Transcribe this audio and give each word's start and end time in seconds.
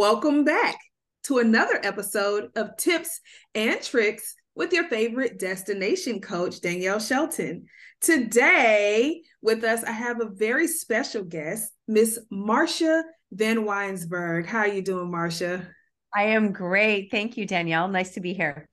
Welcome 0.00 0.44
back 0.44 0.78
to 1.24 1.40
another 1.40 1.78
episode 1.82 2.48
of 2.56 2.74
Tips 2.78 3.20
and 3.54 3.82
Tricks 3.82 4.34
with 4.54 4.72
your 4.72 4.84
favorite 4.84 5.38
destination 5.38 6.22
coach, 6.22 6.62
Danielle 6.62 7.00
Shelton. 7.00 7.66
Today, 8.00 9.20
with 9.42 9.62
us, 9.62 9.84
I 9.84 9.90
have 9.90 10.22
a 10.22 10.30
very 10.30 10.68
special 10.68 11.22
guest, 11.22 11.70
Miss 11.86 12.18
Marcia 12.30 13.04
Van 13.30 13.66
Weinsberg. 13.66 14.46
How 14.46 14.60
are 14.60 14.68
you 14.68 14.80
doing, 14.80 15.10
Marcia? 15.10 15.68
I 16.16 16.22
am 16.28 16.54
great. 16.54 17.10
Thank 17.10 17.36
you, 17.36 17.44
Danielle. 17.44 17.88
Nice 17.88 18.14
to 18.14 18.20
be 18.20 18.32
here. 18.32 18.70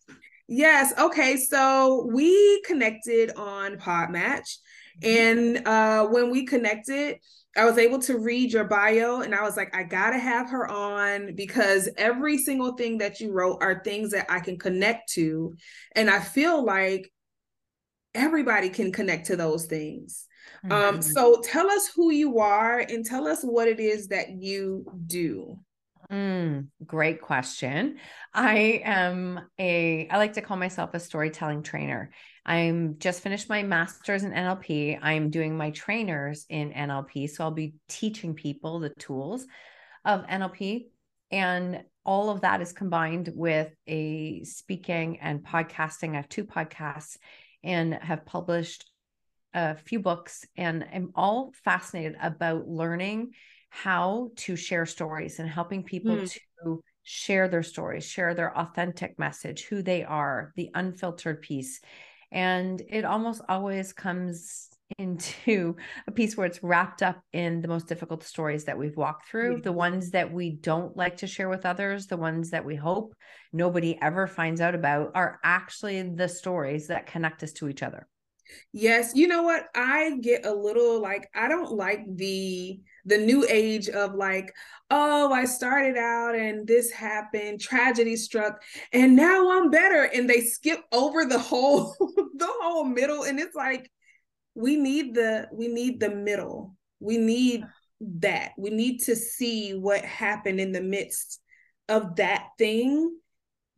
Yes. 0.48 0.94
Okay. 0.98 1.36
So 1.36 2.08
we 2.09 2.62
connected 2.62 3.34
on 3.36 3.76
Podmatch. 3.76 4.59
And 5.04 5.68
uh, 5.68 6.06
when 6.08 6.32
we 6.32 6.46
connected, 6.46 7.18
I 7.58 7.66
was 7.66 7.78
able 7.78 8.00
to 8.00 8.18
read 8.18 8.54
your 8.54 8.66
bio 8.66 9.22
and 9.22 9.34
I 9.34 9.42
was 9.42 9.58
like, 9.58 9.76
I 9.76 9.84
gotta 9.84 10.18
have 10.20 10.50
her 10.52 10.70
on 10.70 11.36
because 11.36 11.90
every 11.98 12.38
single 12.38 12.74
thing 12.74 13.00
that 13.00 13.20
you 13.20 13.32
wrote 13.32 13.58
are 13.62 13.82
things 13.84 14.12
that 14.12 14.28
I 14.30 14.40
can 14.40 14.58
connect 14.58 15.12
to. 15.14 15.56
And 15.96 16.10
I 16.10 16.20
feel 16.20 16.64
like 16.64 17.12
everybody 18.14 18.70
can 18.70 18.92
connect 18.92 19.28
to 19.28 19.36
those 19.36 19.66
things. 19.66 20.28
Mm-hmm. 20.64 20.72
Um, 20.72 21.02
so 21.02 21.42
tell 21.44 21.70
us 21.70 21.92
who 21.96 22.12
you 22.12 22.40
are 22.40 22.80
and 22.80 23.06
tell 23.06 23.28
us 23.28 23.42
what 23.42 23.68
it 23.68 23.80
is 23.80 24.08
that 24.10 24.30
you 24.30 24.86
do. 25.06 25.60
Mm, 26.12 26.68
great 26.86 27.22
question. 27.22 27.98
I 28.34 28.82
am 28.86 29.42
a, 29.60 30.08
I 30.10 30.18
like 30.18 30.34
to 30.34 30.42
call 30.42 30.58
myself 30.58 30.94
a 30.94 31.00
storytelling 31.00 31.64
trainer. 31.64 32.12
I'm 32.48 32.98
just 32.98 33.22
finished 33.22 33.50
my 33.50 33.62
master's 33.62 34.23
in 34.23 34.31
NLP. 34.31 34.98
I'm 35.02 35.30
doing 35.30 35.58
my 35.58 35.72
trainers 35.72 36.45
in 36.50 36.72
NLP. 36.72 37.30
So 37.30 37.44
I'll 37.44 37.52
be 37.52 37.76
teaching 37.90 38.34
people 38.34 38.80
the 38.80 38.90
tools 38.92 39.45
of 40.06 40.26
NLP. 40.26 40.86
And 41.30 41.84
all 42.06 42.30
of 42.30 42.42
that 42.42 42.62
is 42.62 42.72
combined 42.72 43.30
with 43.36 43.70
a 43.86 44.45
speaking 44.45 45.20
and 45.20 45.44
podcasting. 45.44 46.14
I 46.14 46.18
have 46.18 46.30
two 46.30 46.45
podcasts 46.45 47.18
and 47.66 47.94
have 47.94 48.25
published 48.25 48.90
a 49.53 49.75
few 49.75 50.00
books. 50.00 50.45
And 50.56 50.86
I'm 50.94 51.12
all 51.16 51.52
fascinated 51.66 52.16
about 52.22 52.66
learning 52.66 53.31
how 53.70 54.30
to 54.38 54.56
share 54.56 54.86
stories 54.86 55.40
and 55.40 55.50
helping 55.50 55.84
people 55.84 56.16
mm. 56.16 56.40
to 56.64 56.81
share 57.03 57.50
their 57.50 57.64
stories, 57.64 58.06
share 58.06 58.34
their 58.34 58.58
authentic 58.58 59.20
message, 59.20 59.66
who 59.66 59.81
they 59.81 60.06
are, 60.06 60.53
the 60.56 60.70
unfiltered 60.73 61.42
piece. 61.42 61.81
And 62.31 62.81
it 62.89 63.06
almost 63.06 63.42
always 63.47 63.94
comes 63.94 64.70
into 64.97 65.75
a 66.08 66.11
piece 66.11 66.38
where 66.38 66.47
it's 66.47 66.64
wrapped 66.64 67.03
up 67.03 67.19
in 67.34 67.61
the 67.61 67.67
most 67.67 67.88
difficult 67.88 68.23
stories 68.23 68.66
that 68.66 68.78
we've 68.78 68.95
walked 68.95 69.30
through, 69.30 69.56
mm-hmm. 69.56 69.61
the 69.64 69.72
ones 69.72 70.11
that 70.11 70.31
we 70.31 70.52
don't 70.52 70.95
like 70.95 71.17
to 71.17 71.28
share 71.28 71.50
with 71.50 71.66
others, 71.66 72.08
the 72.08 72.17
ones 72.17 72.52
that 72.52 72.64
we 72.64 72.75
hope 72.75 73.14
nobody 73.52 73.97
ever 74.02 74.28
finds 74.28 74.61
out 74.61 74.75
about 74.75 75.11
are 75.14 75.39
actually 75.44 76.02
the 76.03 76.30
stories 76.30 76.88
that 76.88 77.08
connect 77.08 77.44
us 77.44 77.52
to 77.53 77.67
each 77.67 77.84
other. 77.84 78.08
Yes, 78.72 79.12
you 79.14 79.28
know 79.28 79.44
what? 79.44 79.66
I 79.75 80.17
get 80.22 80.45
a 80.45 80.53
little 80.53 81.02
like 81.02 81.30
I 81.36 81.47
don't 81.47 81.72
like 81.72 82.02
the 82.08 82.80
the 83.08 83.17
new 83.17 83.45
age 83.50 83.89
of 83.89 84.13
like, 84.13 84.53
oh, 84.89 85.33
I 85.33 85.45
started 85.45 85.97
out 85.97 86.36
and 86.36 86.67
this 86.67 86.91
happened, 86.91 87.59
tragedy 87.59 88.16
struck, 88.16 88.61
and 88.94 89.16
now 89.16 89.58
I'm 89.58 89.69
better. 89.72 90.03
And 90.03 90.30
they 90.30 90.41
skip 90.41 90.80
over 90.91 91.25
the 91.25 91.39
whole 91.39 91.95
the 92.00 92.53
whole 92.61 92.85
middle. 92.85 93.23
And 93.23 93.39
it's 93.39 93.55
like, 93.55 93.89
we 94.55 94.75
need 94.75 95.16
the 95.16 95.47
we 95.52 95.67
need 95.67 96.00
the 96.00 96.09
middle. 96.09 96.75
We 97.00 97.17
need 97.17 97.63
that. 98.01 98.51
We 98.57 98.69
need 98.69 99.00
to 99.03 99.16
see 99.16 99.73
what 99.73 100.03
happened 100.03 100.59
in 100.59 100.72
the 100.72 100.81
midst 100.81 101.41
of 101.90 102.17
that 102.17 102.50
thing 102.57 103.17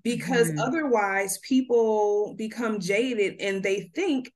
because 0.03 0.50
mm-hmm. 0.50 0.59
otherwise 0.59 1.38
people 1.39 2.34
become 2.38 2.79
jaded 2.79 3.39
and 3.39 3.62
they 3.62 3.91
think 3.94 4.31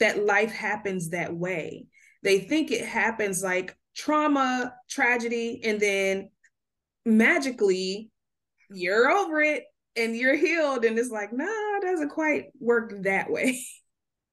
that 0.00 0.24
life 0.24 0.52
happens 0.52 1.10
that 1.10 1.34
way. 1.34 1.86
They 2.22 2.40
think 2.40 2.70
it 2.70 2.84
happens 2.84 3.42
like 3.42 3.76
trauma, 3.98 4.72
tragedy, 4.88 5.60
and 5.64 5.78
then 5.80 6.30
magically 7.04 8.10
you're 8.70 9.10
over 9.10 9.42
it 9.42 9.64
and 9.96 10.16
you're 10.16 10.36
healed. 10.36 10.84
And 10.84 10.98
it's 10.98 11.10
like, 11.10 11.32
no, 11.32 11.44
nah, 11.44 11.76
it 11.78 11.82
doesn't 11.82 12.10
quite 12.10 12.44
work 12.58 12.94
that 13.02 13.30
way. 13.30 13.60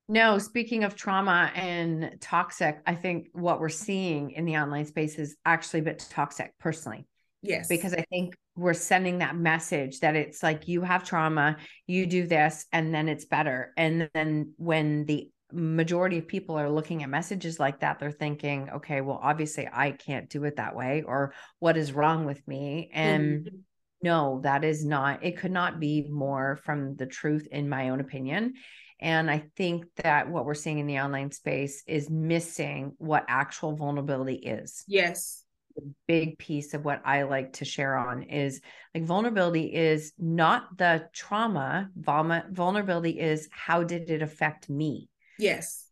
No, 0.07 0.37
speaking 0.37 0.83
of 0.83 0.95
trauma 0.95 1.51
and 1.55 2.17
toxic, 2.21 2.79
I 2.85 2.93
think 2.93 3.29
what 3.33 3.59
we're 3.59 3.69
seeing 3.69 4.29
in 4.29 4.45
the 4.45 4.57
online 4.57 4.85
space 4.85 5.17
is 5.17 5.35
actually 5.43 5.79
a 5.79 5.83
bit 5.83 6.05
toxic 6.11 6.53
personally. 6.59 7.07
Yes. 7.41 7.67
Because 7.67 7.95
I 7.95 8.05
think 8.11 8.35
we're 8.55 8.75
sending 8.75 9.17
that 9.17 9.35
message 9.35 10.01
that 10.01 10.15
it's 10.15 10.43
like 10.43 10.67
you 10.67 10.83
have 10.83 11.05
trauma, 11.05 11.57
you 11.87 12.05
do 12.05 12.27
this, 12.27 12.67
and 12.71 12.93
then 12.93 13.09
it's 13.09 13.25
better. 13.25 13.73
And 13.77 14.07
then 14.13 14.53
when 14.57 15.05
the 15.05 15.31
majority 15.55 16.17
of 16.17 16.27
people 16.27 16.57
are 16.57 16.69
looking 16.69 17.01
at 17.03 17.09
messages 17.09 17.59
like 17.59 17.79
that 17.79 17.99
they're 17.99 18.11
thinking 18.11 18.69
okay 18.69 19.01
well 19.01 19.19
obviously 19.21 19.67
i 19.71 19.91
can't 19.91 20.29
do 20.29 20.43
it 20.43 20.57
that 20.57 20.75
way 20.75 21.03
or 21.05 21.33
what 21.59 21.77
is 21.77 21.93
wrong 21.93 22.25
with 22.25 22.45
me 22.47 22.89
and 22.93 23.45
mm-hmm. 23.45 23.55
no 24.03 24.41
that 24.43 24.63
is 24.63 24.85
not 24.85 25.23
it 25.23 25.38
could 25.38 25.51
not 25.51 25.79
be 25.79 26.07
more 26.09 26.57
from 26.63 26.95
the 26.95 27.05
truth 27.05 27.47
in 27.51 27.69
my 27.69 27.89
own 27.89 27.99
opinion 27.99 28.53
and 28.99 29.31
i 29.31 29.43
think 29.55 29.85
that 29.95 30.29
what 30.29 30.45
we're 30.45 30.53
seeing 30.53 30.79
in 30.79 30.88
the 30.88 30.99
online 30.99 31.31
space 31.31 31.83
is 31.87 32.09
missing 32.09 32.93
what 32.97 33.25
actual 33.27 33.75
vulnerability 33.75 34.35
is 34.35 34.83
yes 34.87 35.45
the 35.75 35.93
big 36.07 36.37
piece 36.37 36.73
of 36.73 36.85
what 36.85 37.01
I 37.03 37.23
like 37.23 37.53
to 37.53 37.66
share 37.66 37.97
on 37.97 38.23
is 38.23 38.61
like 38.93 39.03
vulnerability 39.03 39.73
is 39.73 40.13
not 40.17 40.77
the 40.77 41.09
trauma. 41.13 41.89
Vulnerability 41.97 43.19
is 43.19 43.49
how 43.51 43.83
did 43.83 44.09
it 44.09 44.22
affect 44.22 44.69
me? 44.69 45.09
Yes. 45.38 45.90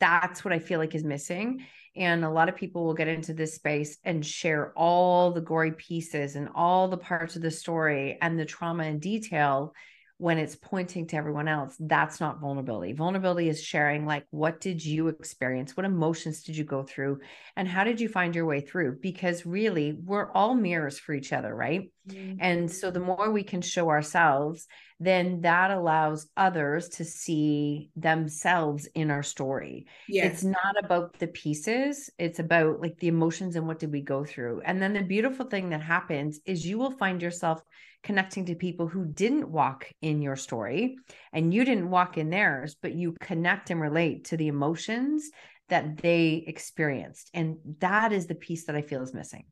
That's 0.00 0.44
what 0.44 0.54
I 0.54 0.58
feel 0.58 0.78
like 0.78 0.94
is 0.94 1.04
missing. 1.04 1.64
And 1.96 2.24
a 2.24 2.30
lot 2.30 2.48
of 2.48 2.54
people 2.56 2.84
will 2.84 2.94
get 2.94 3.08
into 3.08 3.34
this 3.34 3.54
space 3.54 3.98
and 4.04 4.24
share 4.24 4.72
all 4.76 5.32
the 5.32 5.40
gory 5.40 5.72
pieces 5.72 6.36
and 6.36 6.48
all 6.54 6.88
the 6.88 6.96
parts 6.96 7.34
of 7.34 7.42
the 7.42 7.50
story 7.50 8.18
and 8.20 8.38
the 8.38 8.44
trauma 8.44 8.84
in 8.84 9.00
detail 9.00 9.74
when 10.18 10.36
it's 10.36 10.56
pointing 10.56 11.06
to 11.06 11.16
everyone 11.16 11.48
else 11.48 11.76
that's 11.80 12.20
not 12.20 12.40
vulnerability 12.40 12.92
vulnerability 12.92 13.48
is 13.48 13.62
sharing 13.62 14.04
like 14.04 14.26
what 14.30 14.60
did 14.60 14.84
you 14.84 15.08
experience 15.08 15.76
what 15.76 15.86
emotions 15.86 16.42
did 16.42 16.56
you 16.56 16.64
go 16.64 16.82
through 16.82 17.18
and 17.56 17.66
how 17.66 17.84
did 17.84 18.00
you 18.00 18.08
find 18.08 18.34
your 18.34 18.44
way 18.44 18.60
through 18.60 18.98
because 19.00 19.46
really 19.46 19.92
we're 20.04 20.30
all 20.32 20.54
mirrors 20.54 20.98
for 20.98 21.14
each 21.14 21.32
other 21.32 21.54
right 21.54 21.90
mm-hmm. 22.08 22.36
and 22.40 22.70
so 22.70 22.90
the 22.90 23.00
more 23.00 23.30
we 23.30 23.42
can 23.42 23.62
show 23.62 23.88
ourselves 23.88 24.66
then 25.00 25.42
that 25.42 25.70
allows 25.70 26.28
others 26.36 26.88
to 26.88 27.04
see 27.04 27.90
themselves 27.94 28.88
in 28.94 29.10
our 29.10 29.22
story. 29.22 29.86
Yes. 30.08 30.32
It's 30.32 30.44
not 30.44 30.74
about 30.82 31.18
the 31.18 31.28
pieces, 31.28 32.10
it's 32.18 32.40
about 32.40 32.80
like 32.80 32.98
the 32.98 33.08
emotions 33.08 33.54
and 33.54 33.66
what 33.66 33.78
did 33.78 33.92
we 33.92 34.00
go 34.00 34.24
through. 34.24 34.62
And 34.64 34.82
then 34.82 34.92
the 34.92 35.02
beautiful 35.02 35.46
thing 35.46 35.70
that 35.70 35.82
happens 35.82 36.40
is 36.44 36.66
you 36.66 36.78
will 36.78 36.90
find 36.90 37.22
yourself 37.22 37.62
connecting 38.02 38.46
to 38.46 38.54
people 38.54 38.86
who 38.86 39.04
didn't 39.04 39.50
walk 39.50 39.90
in 40.00 40.22
your 40.22 40.36
story 40.36 40.96
and 41.32 41.52
you 41.52 41.64
didn't 41.64 41.90
walk 41.90 42.16
in 42.16 42.30
theirs, 42.30 42.76
but 42.80 42.94
you 42.94 43.14
connect 43.20 43.70
and 43.70 43.80
relate 43.80 44.24
to 44.26 44.36
the 44.36 44.48
emotions 44.48 45.30
that 45.68 45.98
they 45.98 46.44
experienced. 46.46 47.30
And 47.34 47.56
that 47.80 48.12
is 48.12 48.26
the 48.26 48.34
piece 48.34 48.66
that 48.66 48.76
I 48.76 48.82
feel 48.82 49.02
is 49.02 49.14
missing. 49.14 49.44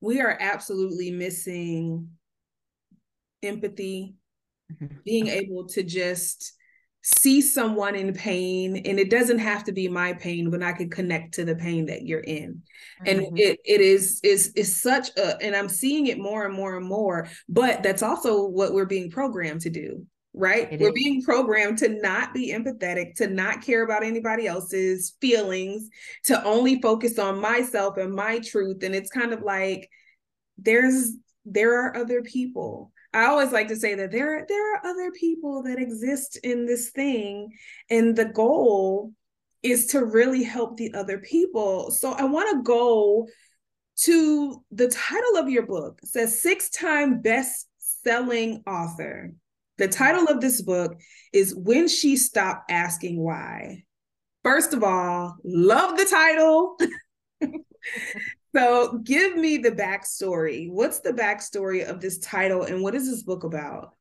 We 0.00 0.20
are 0.20 0.36
absolutely 0.38 1.10
missing 1.10 2.10
empathy, 3.42 4.14
mm-hmm. 4.72 4.94
being 5.04 5.28
able 5.28 5.66
to 5.68 5.82
just 5.82 6.52
see 7.02 7.40
someone 7.40 7.94
in 7.94 8.12
pain 8.12 8.76
and 8.76 8.98
it 8.98 9.08
doesn't 9.08 9.38
have 9.38 9.64
to 9.64 9.72
be 9.72 9.88
my 9.88 10.12
pain 10.14 10.50
when 10.50 10.62
i 10.62 10.72
can 10.72 10.90
connect 10.90 11.32
to 11.32 11.44
the 11.44 11.54
pain 11.54 11.86
that 11.86 12.02
you're 12.02 12.20
in 12.20 12.54
mm-hmm. 12.54 13.06
and 13.06 13.38
it 13.38 13.58
it 13.64 13.80
is 13.80 14.20
is 14.24 14.48
is 14.56 14.80
such 14.80 15.08
a 15.16 15.40
and 15.40 15.54
i'm 15.54 15.68
seeing 15.68 16.08
it 16.08 16.18
more 16.18 16.44
and 16.44 16.54
more 16.54 16.76
and 16.76 16.86
more 16.86 17.28
but 17.48 17.82
that's 17.82 18.02
also 18.02 18.46
what 18.46 18.74
we're 18.74 18.84
being 18.84 19.10
programmed 19.10 19.60
to 19.60 19.70
do 19.70 20.04
right 20.34 20.72
it 20.72 20.80
we're 20.80 20.88
is. 20.88 20.94
being 20.94 21.22
programmed 21.22 21.78
to 21.78 21.88
not 21.88 22.34
be 22.34 22.52
empathetic 22.52 23.14
to 23.14 23.28
not 23.28 23.62
care 23.62 23.84
about 23.84 24.04
anybody 24.04 24.46
else's 24.46 25.16
feelings 25.20 25.88
to 26.24 26.42
only 26.44 26.80
focus 26.82 27.18
on 27.18 27.40
myself 27.40 27.96
and 27.96 28.12
my 28.12 28.40
truth 28.40 28.82
and 28.82 28.94
it's 28.94 29.10
kind 29.10 29.32
of 29.32 29.42
like 29.42 29.88
there's 30.58 31.12
there 31.44 31.84
are 31.84 31.96
other 31.96 32.22
people 32.22 32.92
I 33.14 33.26
always 33.26 33.52
like 33.52 33.68
to 33.68 33.76
say 33.76 33.94
that 33.94 34.10
there 34.10 34.44
there 34.48 34.74
are 34.74 34.86
other 34.86 35.10
people 35.12 35.62
that 35.62 35.78
exist 35.78 36.38
in 36.42 36.66
this 36.66 36.90
thing 36.90 37.50
and 37.90 38.14
the 38.14 38.26
goal 38.26 39.12
is 39.62 39.86
to 39.86 40.04
really 40.04 40.42
help 40.42 40.76
the 40.76 40.92
other 40.94 41.18
people. 41.18 41.90
So 41.90 42.12
I 42.12 42.24
want 42.24 42.50
to 42.50 42.62
go 42.62 43.26
to 44.02 44.64
the 44.70 44.88
title 44.88 45.36
of 45.36 45.48
your 45.48 45.66
book. 45.66 45.98
It 46.02 46.08
says 46.08 46.40
six-time 46.40 47.20
best-selling 47.20 48.62
author. 48.66 49.32
The 49.78 49.88
title 49.88 50.26
of 50.28 50.40
this 50.40 50.62
book 50.62 50.94
is 51.32 51.54
When 51.54 51.88
She 51.88 52.16
Stopped 52.16 52.70
Asking 52.70 53.20
Why. 53.20 53.84
First 54.44 54.72
of 54.72 54.84
all, 54.84 55.36
love 55.44 55.96
the 55.96 56.04
title. 56.04 56.78
So 58.54 58.98
give 59.04 59.36
me 59.36 59.58
the 59.58 59.72
backstory. 59.72 60.70
What's 60.70 61.00
the 61.00 61.12
backstory 61.12 61.88
of 61.88 62.00
this 62.00 62.18
title 62.18 62.62
and 62.62 62.82
what 62.82 62.94
is 62.94 63.08
this 63.08 63.22
book 63.22 63.44
about? 63.44 63.94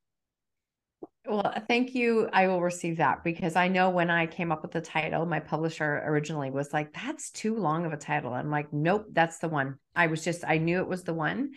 Well, 1.26 1.54
thank 1.68 1.94
you. 1.94 2.30
I 2.32 2.48
will 2.48 2.62
receive 2.62 2.98
that 2.98 3.22
because 3.24 3.58
I 3.58 3.68
know 3.68 3.90
when 3.90 4.10
I 4.10 4.28
came 4.28 4.50
up 4.50 4.62
with 4.62 4.72
the 4.72 4.80
title, 4.80 5.26
my 5.26 5.42
publisher 5.42 6.02
originally 6.06 6.52
was 6.52 6.72
like, 6.72 6.94
that's 6.94 7.32
too 7.32 7.58
long 7.58 7.86
of 7.86 7.92
a 7.92 7.98
title. 7.98 8.34
I'm 8.34 8.50
like, 8.50 8.72
nope, 8.72 9.08
that's 9.12 9.40
the 9.40 9.50
one. 9.50 9.76
I 9.94 10.08
was 10.08 10.24
just, 10.24 10.46
I 10.48 10.58
knew 10.58 10.80
it 10.80 10.88
was 10.88 11.04
the 11.04 11.14
one. 11.14 11.52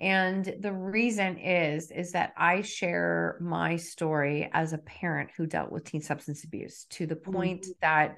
And 0.00 0.52
the 0.58 0.72
reason 0.72 1.38
is, 1.38 1.92
is 1.92 2.12
that 2.12 2.32
I 2.36 2.62
share 2.62 3.38
my 3.40 3.76
story 3.76 4.50
as 4.52 4.72
a 4.72 4.78
parent 4.78 5.30
who 5.36 5.46
dealt 5.46 5.70
with 5.70 5.84
teen 5.84 6.02
substance 6.02 6.42
abuse 6.42 6.86
to 6.90 7.06
the 7.06 7.14
point 7.14 7.62
mm-hmm. 7.62 7.72
that 7.82 8.16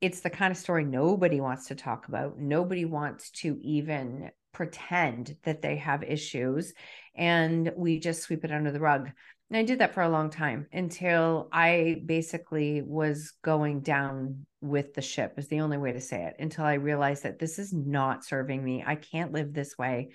it's 0.00 0.20
the 0.20 0.30
kind 0.30 0.50
of 0.50 0.56
story 0.56 0.84
nobody 0.84 1.40
wants 1.40 1.66
to 1.66 1.74
talk 1.74 2.08
about. 2.08 2.38
Nobody 2.38 2.84
wants 2.84 3.30
to 3.30 3.58
even 3.62 4.30
pretend 4.52 5.36
that 5.44 5.62
they 5.62 5.76
have 5.76 6.02
issues. 6.02 6.72
And 7.14 7.72
we 7.76 7.98
just 7.98 8.22
sweep 8.22 8.44
it 8.44 8.52
under 8.52 8.70
the 8.70 8.80
rug. 8.80 9.10
And 9.50 9.56
I 9.56 9.62
did 9.62 9.78
that 9.78 9.94
for 9.94 10.02
a 10.02 10.08
long 10.08 10.30
time 10.30 10.66
until 10.72 11.48
I 11.52 12.02
basically 12.04 12.82
was 12.82 13.32
going 13.42 13.80
down 13.80 14.46
with 14.60 14.94
the 14.94 15.02
ship, 15.02 15.34
is 15.36 15.48
the 15.48 15.60
only 15.60 15.78
way 15.78 15.92
to 15.92 16.00
say 16.00 16.24
it, 16.24 16.36
until 16.38 16.64
I 16.64 16.74
realized 16.74 17.22
that 17.22 17.38
this 17.38 17.58
is 17.58 17.72
not 17.72 18.24
serving 18.24 18.62
me. 18.62 18.84
I 18.86 18.96
can't 18.96 19.32
live 19.32 19.54
this 19.54 19.78
way. 19.78 20.10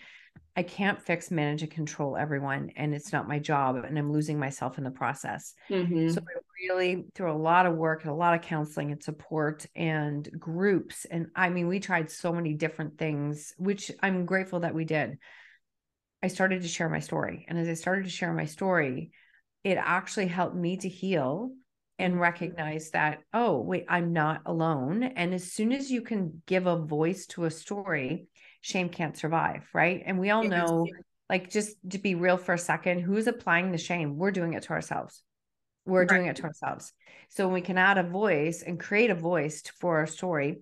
I 0.56 0.64
can't 0.64 1.02
fix, 1.02 1.32
manage, 1.32 1.64
and 1.64 1.72
control 1.72 2.16
everyone. 2.16 2.72
And 2.76 2.94
it's 2.94 3.12
not 3.12 3.28
my 3.28 3.40
job. 3.40 3.76
And 3.76 3.98
I'm 3.98 4.12
losing 4.12 4.38
myself 4.38 4.78
in 4.78 4.84
the 4.84 4.92
process. 4.92 5.56
Mm-hmm. 5.70 6.10
So 6.10 6.22
I 6.22 6.40
really, 6.68 7.06
through 7.16 7.32
a 7.32 7.34
lot 7.34 7.66
of 7.66 7.76
work 7.76 8.04
and 8.04 8.12
a 8.12 8.16
lot 8.16 8.36
of 8.36 8.42
counseling 8.42 8.92
and 8.92 9.02
support 9.02 9.66
and 9.76 10.30
groups. 10.38 11.06
And 11.06 11.28
I 11.36 11.50
mean, 11.50 11.68
we 11.68 11.80
tried 11.80 12.12
so 12.12 12.32
many 12.32 12.54
different 12.54 13.00
things, 13.00 13.54
which 13.58 13.92
I'm 14.02 14.26
grateful 14.26 14.60
that 14.60 14.76
we 14.76 14.86
did. 14.86 15.18
I 16.22 16.28
started 16.28 16.62
to 16.62 16.68
share 16.68 16.88
my 16.88 17.00
story. 17.00 17.46
And 17.50 17.58
as 17.58 17.68
I 17.68 17.74
started 17.74 18.06
to 18.06 18.12
share 18.12 18.32
my 18.32 18.46
story, 18.46 19.12
it 19.64 19.78
actually 19.82 20.28
helped 20.28 20.56
me 20.56 20.78
to 20.78 20.88
heal 20.88 21.52
and 22.00 22.20
recognize 22.20 22.92
that, 22.92 23.20
oh, 23.34 23.60
wait, 23.60 23.86
I'm 23.90 24.14
not 24.14 24.42
alone. 24.46 25.04
And 25.04 25.34
as 25.34 25.52
soon 25.52 25.72
as 25.72 25.92
you 25.92 26.02
can 26.02 26.42
give 26.46 26.68
a 26.68 26.78
voice 26.78 27.26
to 27.28 27.46
a 27.46 27.52
story, 27.52 28.28
shame 28.64 28.90
can't 28.90 29.16
survive. 29.16 29.70
Right. 29.74 30.02
And 30.04 30.18
we 30.18 30.32
all 30.32 30.44
know, 30.44 30.88
like, 31.30 31.52
just 31.52 31.76
to 31.92 32.00
be 32.00 32.16
real 32.16 32.38
for 32.38 32.54
a 32.54 32.58
second, 32.58 33.02
who's 33.02 33.28
applying 33.28 33.72
the 33.72 33.78
shame? 33.78 34.18
We're 34.18 34.32
doing 34.32 34.54
it 34.54 34.64
to 34.64 34.72
ourselves. 34.72 35.22
We're 35.86 36.00
right. 36.00 36.10
doing 36.10 36.28
it 36.28 36.38
to 36.38 36.44
ourselves. 36.44 36.92
So 37.30 37.46
when 37.46 37.54
we 37.54 37.62
can 37.62 37.78
add 37.78 37.98
a 37.98 38.04
voice 38.04 38.64
and 38.66 38.80
create 38.80 39.10
a 39.10 39.16
voice 39.16 39.62
for 39.80 39.98
our 39.98 40.08
story, 40.08 40.62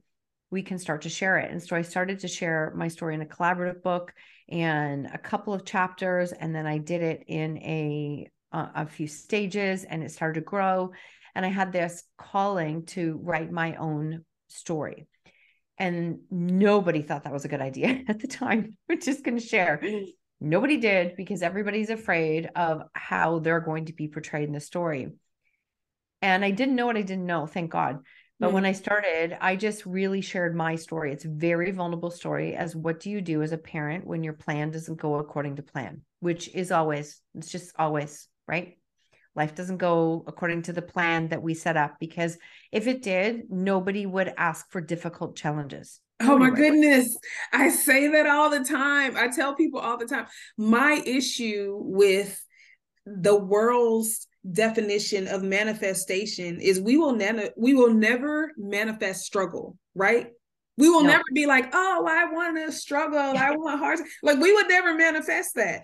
we 0.50 0.64
can 0.64 0.80
start 0.80 1.04
to 1.04 1.10
share 1.10 1.38
it. 1.38 1.52
And 1.52 1.62
so 1.62 1.76
I 1.76 1.84
started 1.84 2.20
to 2.20 2.28
share 2.28 2.74
my 2.76 2.88
story 2.88 3.14
in 3.14 3.22
a 3.22 3.26
collaborative 3.26 3.84
book 3.84 4.14
and 4.50 5.06
a 5.06 5.18
couple 5.18 5.54
of 5.54 5.64
chapters. 5.64 6.32
And 6.32 6.54
then 6.56 6.66
I 6.66 6.80
did 6.80 7.02
it 7.02 7.24
in 7.28 7.58
a 7.60 8.28
a 8.54 8.86
few 8.86 9.08
stages 9.08 9.86
and 9.86 10.04
it 10.04 10.12
started 10.12 10.42
to 10.42 10.46
grow. 10.46 10.92
And 11.36 11.46
I 11.46 11.50
had 11.50 11.72
this 11.72 12.04
calling 12.18 12.86
to 12.88 13.18
write 13.24 13.50
my 13.50 13.76
own 13.76 14.26
story. 14.50 15.08
And 15.82 16.20
nobody 16.30 17.02
thought 17.02 17.24
that 17.24 17.34
was 17.34 17.44
a 17.44 17.48
good 17.48 17.60
idea 17.60 18.04
at 18.08 18.20
the 18.20 18.28
time. 18.28 18.78
We're 18.88 18.98
just 18.98 19.24
going 19.24 19.40
to 19.40 19.44
share. 19.44 19.82
Nobody 20.40 20.78
did 20.78 21.16
because 21.16 21.42
everybody's 21.42 21.90
afraid 21.90 22.52
of 22.56 22.84
how 22.94 23.40
they're 23.40 23.60
going 23.62 23.86
to 23.86 23.94
be 23.94 24.08
portrayed 24.08 24.48
in 24.48 24.54
the 24.54 24.60
story. 24.60 25.10
And 26.22 26.46
I 26.46 26.52
didn't 26.52 26.76
know 26.76 26.86
what 26.86 26.98
I 26.98 27.02
didn't 27.02 27.26
know, 27.26 27.48
thank 27.48 27.72
God. 27.72 27.98
But 28.40 28.48
mm-hmm. 28.48 28.54
when 28.54 28.66
I 28.66 28.74
started, 28.74 29.36
I 29.42 29.56
just 29.56 29.88
really 29.88 30.22
shared 30.22 30.56
my 30.56 30.76
story. 30.76 31.14
It's 31.14 31.26
a 31.26 31.30
very 31.30 31.72
vulnerable 31.72 32.12
story 32.12 32.54
as 32.54 32.76
what 32.76 33.00
do 33.00 33.10
you 33.10 33.20
do 33.20 33.42
as 33.42 33.52
a 33.52 33.58
parent 33.58 34.06
when 34.06 34.24
your 34.24 34.34
plan 34.34 34.70
doesn't 34.70 35.02
go 35.02 35.16
according 35.16 35.56
to 35.56 35.64
plan, 35.64 36.04
which 36.20 36.48
is 36.54 36.72
always, 36.72 37.22
it's 37.34 37.52
just 37.52 37.74
always 37.80 38.28
right? 38.48 38.78
Life 39.36 39.56
doesn't 39.56 39.78
go 39.78 40.24
according 40.28 40.64
to 40.64 40.74
the 40.74 40.82
plan 40.82 41.30
that 41.30 41.42
we 41.42 41.54
set 41.54 41.78
up 41.78 41.96
because 42.00 42.38
if 42.72 42.88
it 42.88 43.02
did, 43.02 43.44
nobody 43.50 44.06
would 44.06 44.34
ask 44.38 44.70
for 44.72 44.82
difficult 44.82 45.36
challenges. 45.36 46.02
Oh 46.20 46.38
my 46.38 46.50
goodness. 46.50 47.18
I 47.52 47.70
say 47.70 48.08
that 48.10 48.28
all 48.28 48.50
the 48.50 48.64
time. 48.64 49.16
I 49.18 49.30
tell 49.30 49.56
people 49.56 49.80
all 49.80 49.98
the 49.98 50.06
time. 50.06 50.28
My 50.58 51.02
issue 51.06 51.78
with 51.82 52.44
the 53.06 53.36
world's 53.36 54.28
definition 54.50 55.28
of 55.28 55.44
manifestation 55.44 56.60
is 56.60 56.80
we 56.80 56.98
will 56.98 57.16
never 57.16 57.50
we 57.58 57.74
will 57.74 57.94
never 57.94 58.52
manifest 58.58 59.22
struggle, 59.24 59.78
right? 59.96 60.28
We 60.78 60.90
will 60.90 61.04
no. 61.04 61.10
never 61.10 61.24
be 61.34 61.46
like, 61.46 61.70
oh, 61.74 62.06
I 62.08 62.32
want 62.32 62.58
to 62.58 62.72
struggle. 62.72 63.20
I 63.20 63.52
want 63.52 63.80
hard. 63.80 64.00
Like 64.24 64.40
we 64.40 64.54
would 64.54 64.68
never 64.68 64.96
manifest 64.96 65.56
that. 65.56 65.84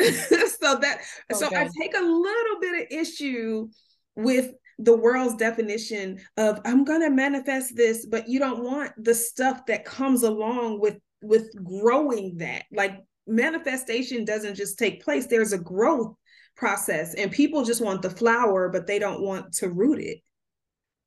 so 0.60 0.78
that 0.78 1.00
so 1.32 1.46
I 1.46 1.68
take 1.78 1.96
a 1.96 2.02
little 2.02 2.60
bit 2.60 2.82
of 2.82 2.98
issue 2.98 3.68
with 4.16 4.52
the 4.78 4.96
world's 4.96 5.36
definition 5.36 6.18
of 6.36 6.60
I'm 6.64 6.84
going 6.84 7.02
to 7.02 7.10
manifest 7.10 7.76
this 7.76 8.06
but 8.06 8.28
you 8.28 8.38
don't 8.38 8.64
want 8.64 8.92
the 8.96 9.14
stuff 9.14 9.66
that 9.66 9.84
comes 9.84 10.22
along 10.22 10.80
with 10.80 10.98
with 11.22 11.50
growing 11.62 12.38
that 12.38 12.64
like 12.72 12.98
manifestation 13.26 14.24
doesn't 14.24 14.54
just 14.54 14.78
take 14.78 15.04
place 15.04 15.26
there's 15.26 15.52
a 15.52 15.58
growth 15.58 16.14
process 16.56 17.14
and 17.14 17.30
people 17.30 17.64
just 17.64 17.82
want 17.82 18.02
the 18.02 18.10
flower 18.10 18.68
but 18.70 18.86
they 18.86 18.98
don't 18.98 19.22
want 19.22 19.52
to 19.52 19.68
root 19.68 20.00
it 20.00 20.18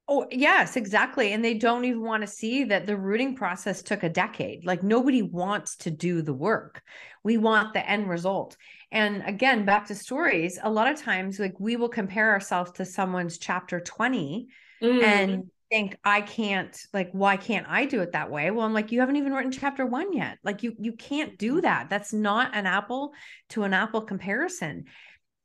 Oh, 0.10 0.28
yes, 0.32 0.76
exactly. 0.76 1.32
And 1.32 1.44
they 1.44 1.54
don't 1.54 1.86
even 1.86 2.02
want 2.02 2.22
to 2.22 2.28
see 2.28 2.66
that 2.66 2.86
the 2.86 2.98
rooting 2.98 3.36
process 3.36 3.82
took 3.82 4.04
a 4.04 4.10
decade. 4.10 4.66
Like 4.66 4.84
nobody 4.84 5.22
wants 5.22 5.78
to 5.78 5.92
do 5.92 6.22
the 6.22 6.34
work. 6.34 6.82
We 7.24 7.38
want 7.38 7.74
the 7.74 7.90
end 7.90 8.10
result. 8.10 8.58
And 8.94 9.24
again, 9.26 9.66
back 9.66 9.88
to 9.88 9.96
stories, 9.96 10.60
a 10.62 10.70
lot 10.70 10.90
of 10.90 11.02
times, 11.02 11.40
like 11.40 11.60
we 11.60 11.76
will 11.76 11.90
compare 11.90 12.32
ourselves 12.32 12.72
to 12.74 12.86
someone's 12.86 13.40
chapter 13.40 13.80
20 13.80 14.48
mm. 14.84 15.04
and 15.04 15.50
think, 15.72 15.98
I 16.04 16.22
can't, 16.22 16.78
like, 16.94 17.10
why 17.12 17.36
can't 17.36 17.66
I 17.68 17.86
do 17.86 18.02
it 18.02 18.12
that 18.12 18.30
way? 18.30 18.52
Well, 18.52 18.64
I'm 18.64 18.74
like, 18.74 18.92
you 18.92 19.00
haven't 19.00 19.16
even 19.16 19.34
written 19.34 19.52
chapter 19.52 19.84
one 19.84 20.14
yet. 20.14 20.38
Like 20.44 20.62
you, 20.62 20.76
you 20.80 20.94
can't 20.94 21.40
do 21.40 21.60
that. 21.62 21.90
That's 21.90 22.14
not 22.14 22.56
an 22.56 22.68
apple 22.68 23.14
to 23.50 23.64
an 23.64 23.74
apple 23.74 24.02
comparison. 24.02 24.86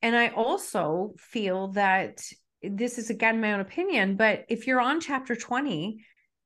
And 0.03 0.15
I 0.15 0.29
also 0.29 1.15
feel 1.17 1.69
that 1.69 2.21
this 2.63 2.99
is 2.99 3.09
again 3.09 3.41
my 3.41 3.55
own 3.55 3.61
opinion, 3.61 4.17
but 4.17 4.45
if 4.51 4.67
you're 4.67 4.81
on 4.81 5.01
chapter 5.01 5.35
20, 5.35 6.05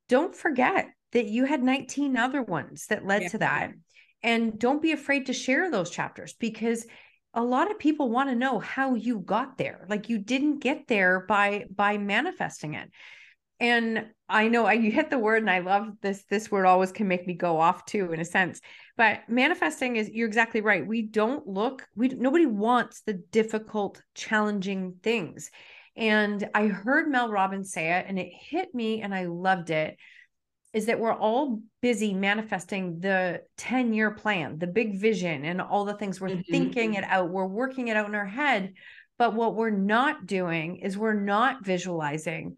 don't 0.09 0.37
forget 0.37 0.87
that 1.11 1.27
you 1.27 1.47
had 1.47 1.65
19 1.65 2.17
other 2.17 2.43
ones 2.43 2.87
that 2.87 3.05
led 3.05 3.23
yeah. 3.23 3.29
to 3.29 3.39
that. 3.39 3.73
And 4.23 4.59
don't 4.59 4.83
be 4.83 4.93
afraid 4.93 5.27
to 5.27 5.33
share 5.33 5.71
those 5.71 5.91
chapters 5.91 6.35
because 6.39 6.87
a 7.35 7.43
lot 7.43 7.71
of 7.71 7.79
people 7.79 8.11
want 8.11 8.29
to 8.29 8.37
know 8.37 8.59
how 8.59 8.95
you 8.95 9.19
got 9.19 9.59
there. 9.59 9.87
Like 9.89 10.09
you 10.09 10.19
didn't 10.19 10.61
get 10.61 10.87
there 10.87 11.21
by 11.21 11.67
by 11.75 11.99
manifesting 11.99 12.75
it. 12.75 12.91
And 13.59 14.07
I 14.29 14.49
know 14.49 14.67
I, 14.67 14.73
you 14.75 14.91
hit 14.91 15.11
the 15.11 15.19
word, 15.19 15.43
and 15.43 15.51
I 15.51 15.61
love 15.61 15.89
this. 16.03 16.25
This 16.25 16.51
word 16.51 16.67
always 16.67 16.93
can 16.93 17.09
make 17.09 17.27
me 17.27 17.35
go 17.35 17.59
off 17.59 17.85
too, 17.87 18.13
in 18.13 18.21
a 18.21 18.25
sense. 18.25 18.61
But 18.97 19.21
manifesting 19.29 19.97
is 19.97 20.11
you're 20.11 20.29
exactly 20.29 20.61
right. 20.61 20.87
We 20.87 21.03
don't 21.03 21.47
look. 21.47 21.87
We 21.97 22.09
nobody 22.09 22.47
wants 22.47 23.03
the 23.03 23.15
difficult, 23.15 24.03
challenging 24.15 24.97
things. 25.03 25.51
And 25.97 26.49
I 26.55 26.69
heard 26.69 27.09
Mel 27.09 27.31
Robbins 27.31 27.73
say 27.73 27.93
it 27.93 28.07
and 28.09 28.19
it 28.19 28.33
hit 28.33 28.75
me 28.75 29.03
and 29.03 29.15
I 29.15 29.27
loved 29.27 29.71
it 29.71 29.99
is 30.73 30.87
that 30.87 30.99
we're 30.99 31.13
all 31.13 31.61
busy 31.83 32.15
manifesting 32.15 33.01
the 33.01 33.43
10 33.59 33.93
year 33.93 34.11
plan, 34.11 34.59
the 34.59 34.67
big 34.67 34.99
vision, 34.99 35.45
and 35.45 35.61
all 35.61 35.85
the 35.85 35.95
things 35.95 36.21
we're 36.21 36.29
mm-hmm. 36.29 36.51
thinking 36.51 36.95
it 36.95 37.05
out. 37.05 37.29
We're 37.29 37.47
working 37.47 37.89
it 37.89 37.97
out 37.97 38.09
in 38.09 38.15
our 38.15 38.27
head. 38.27 38.75
But 39.19 39.35
what 39.35 39.55
we're 39.55 39.71
not 39.71 40.27
doing 40.27 40.77
is 40.77 40.97
we're 40.97 41.13
not 41.13 41.65
visualizing 41.65 42.57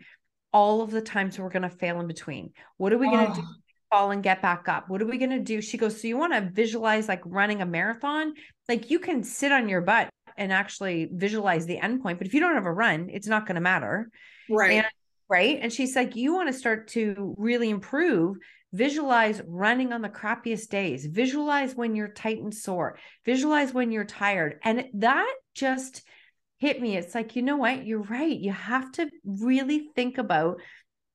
all 0.53 0.81
of 0.81 0.91
the 0.91 1.03
times 1.03 1.39
we're 1.39 1.49
going 1.49 1.63
to 1.63 1.69
fail 1.69 2.01
in 2.01 2.07
between. 2.07 2.53
What 2.77 2.93
are 2.93 2.99
we 2.99 3.09
going 3.09 3.27
to 3.27 3.35
do? 3.35 3.47
Fall 3.91 4.13
and 4.13 4.23
get 4.23 4.41
back 4.41 4.69
up. 4.69 4.89
What 4.89 5.03
are 5.03 5.07
we 5.07 5.19
going 5.19 5.31
to 5.31 5.41
do? 5.41 5.61
She 5.61 5.77
goes, 5.77 6.01
So 6.01 6.07
you 6.07 6.17
want 6.17 6.33
to 6.33 6.49
visualize 6.53 7.09
like 7.09 7.21
running 7.25 7.61
a 7.61 7.67
marathon? 7.67 8.35
Like 8.69 8.91
you 8.91 9.01
can 9.01 9.25
sit 9.25 9.51
on 9.51 9.69
your 9.69 9.81
butt 9.81 10.09
and 10.37 10.53
actually 10.53 11.09
visualize 11.13 11.67
the 11.67 11.79
endpoint. 11.79 12.19
But 12.19 12.29
if 12.29 12.35
you 12.35 12.41
don't 12.41 12.55
have 12.55 12.67
a 12.67 12.73
run, 12.73 13.11
it's 13.13 13.27
not 13.27 13.47
going 13.47 13.57
to 13.57 13.61
matter. 13.61 14.09
Right. 14.49 14.79
And, 14.79 14.87
right. 15.29 15.59
And 15.61 15.73
she's 15.73 15.97
like, 15.97 16.17
you 16.17 16.35
want 16.35 16.49
to 16.49 16.59
start 16.59 16.89
to 16.89 17.35
really 17.39 17.71
improve. 17.71 18.37
Visualize 18.73 19.41
running 19.47 19.93
on 19.93 20.03
the 20.03 20.09
crappiest 20.09 20.69
days. 20.69 21.07
Visualize 21.07 21.75
when 21.75 21.95
you're 21.95 22.09
tight 22.09 22.39
and 22.39 22.53
sore. 22.53 22.99
Visualize 23.25 23.73
when 23.73 23.93
you're 23.93 24.05
tired. 24.05 24.59
And 24.65 24.87
that 24.95 25.33
just 25.55 26.03
hit 26.59 26.81
me. 26.81 26.97
It's 26.97 27.15
like, 27.15 27.37
you 27.37 27.43
know 27.43 27.57
what? 27.57 27.87
You're 27.87 28.03
right. 28.03 28.37
You 28.37 28.53
have 28.53 28.91
to 28.93 29.09
really 29.25 29.89
think 29.95 30.19
about 30.19 30.61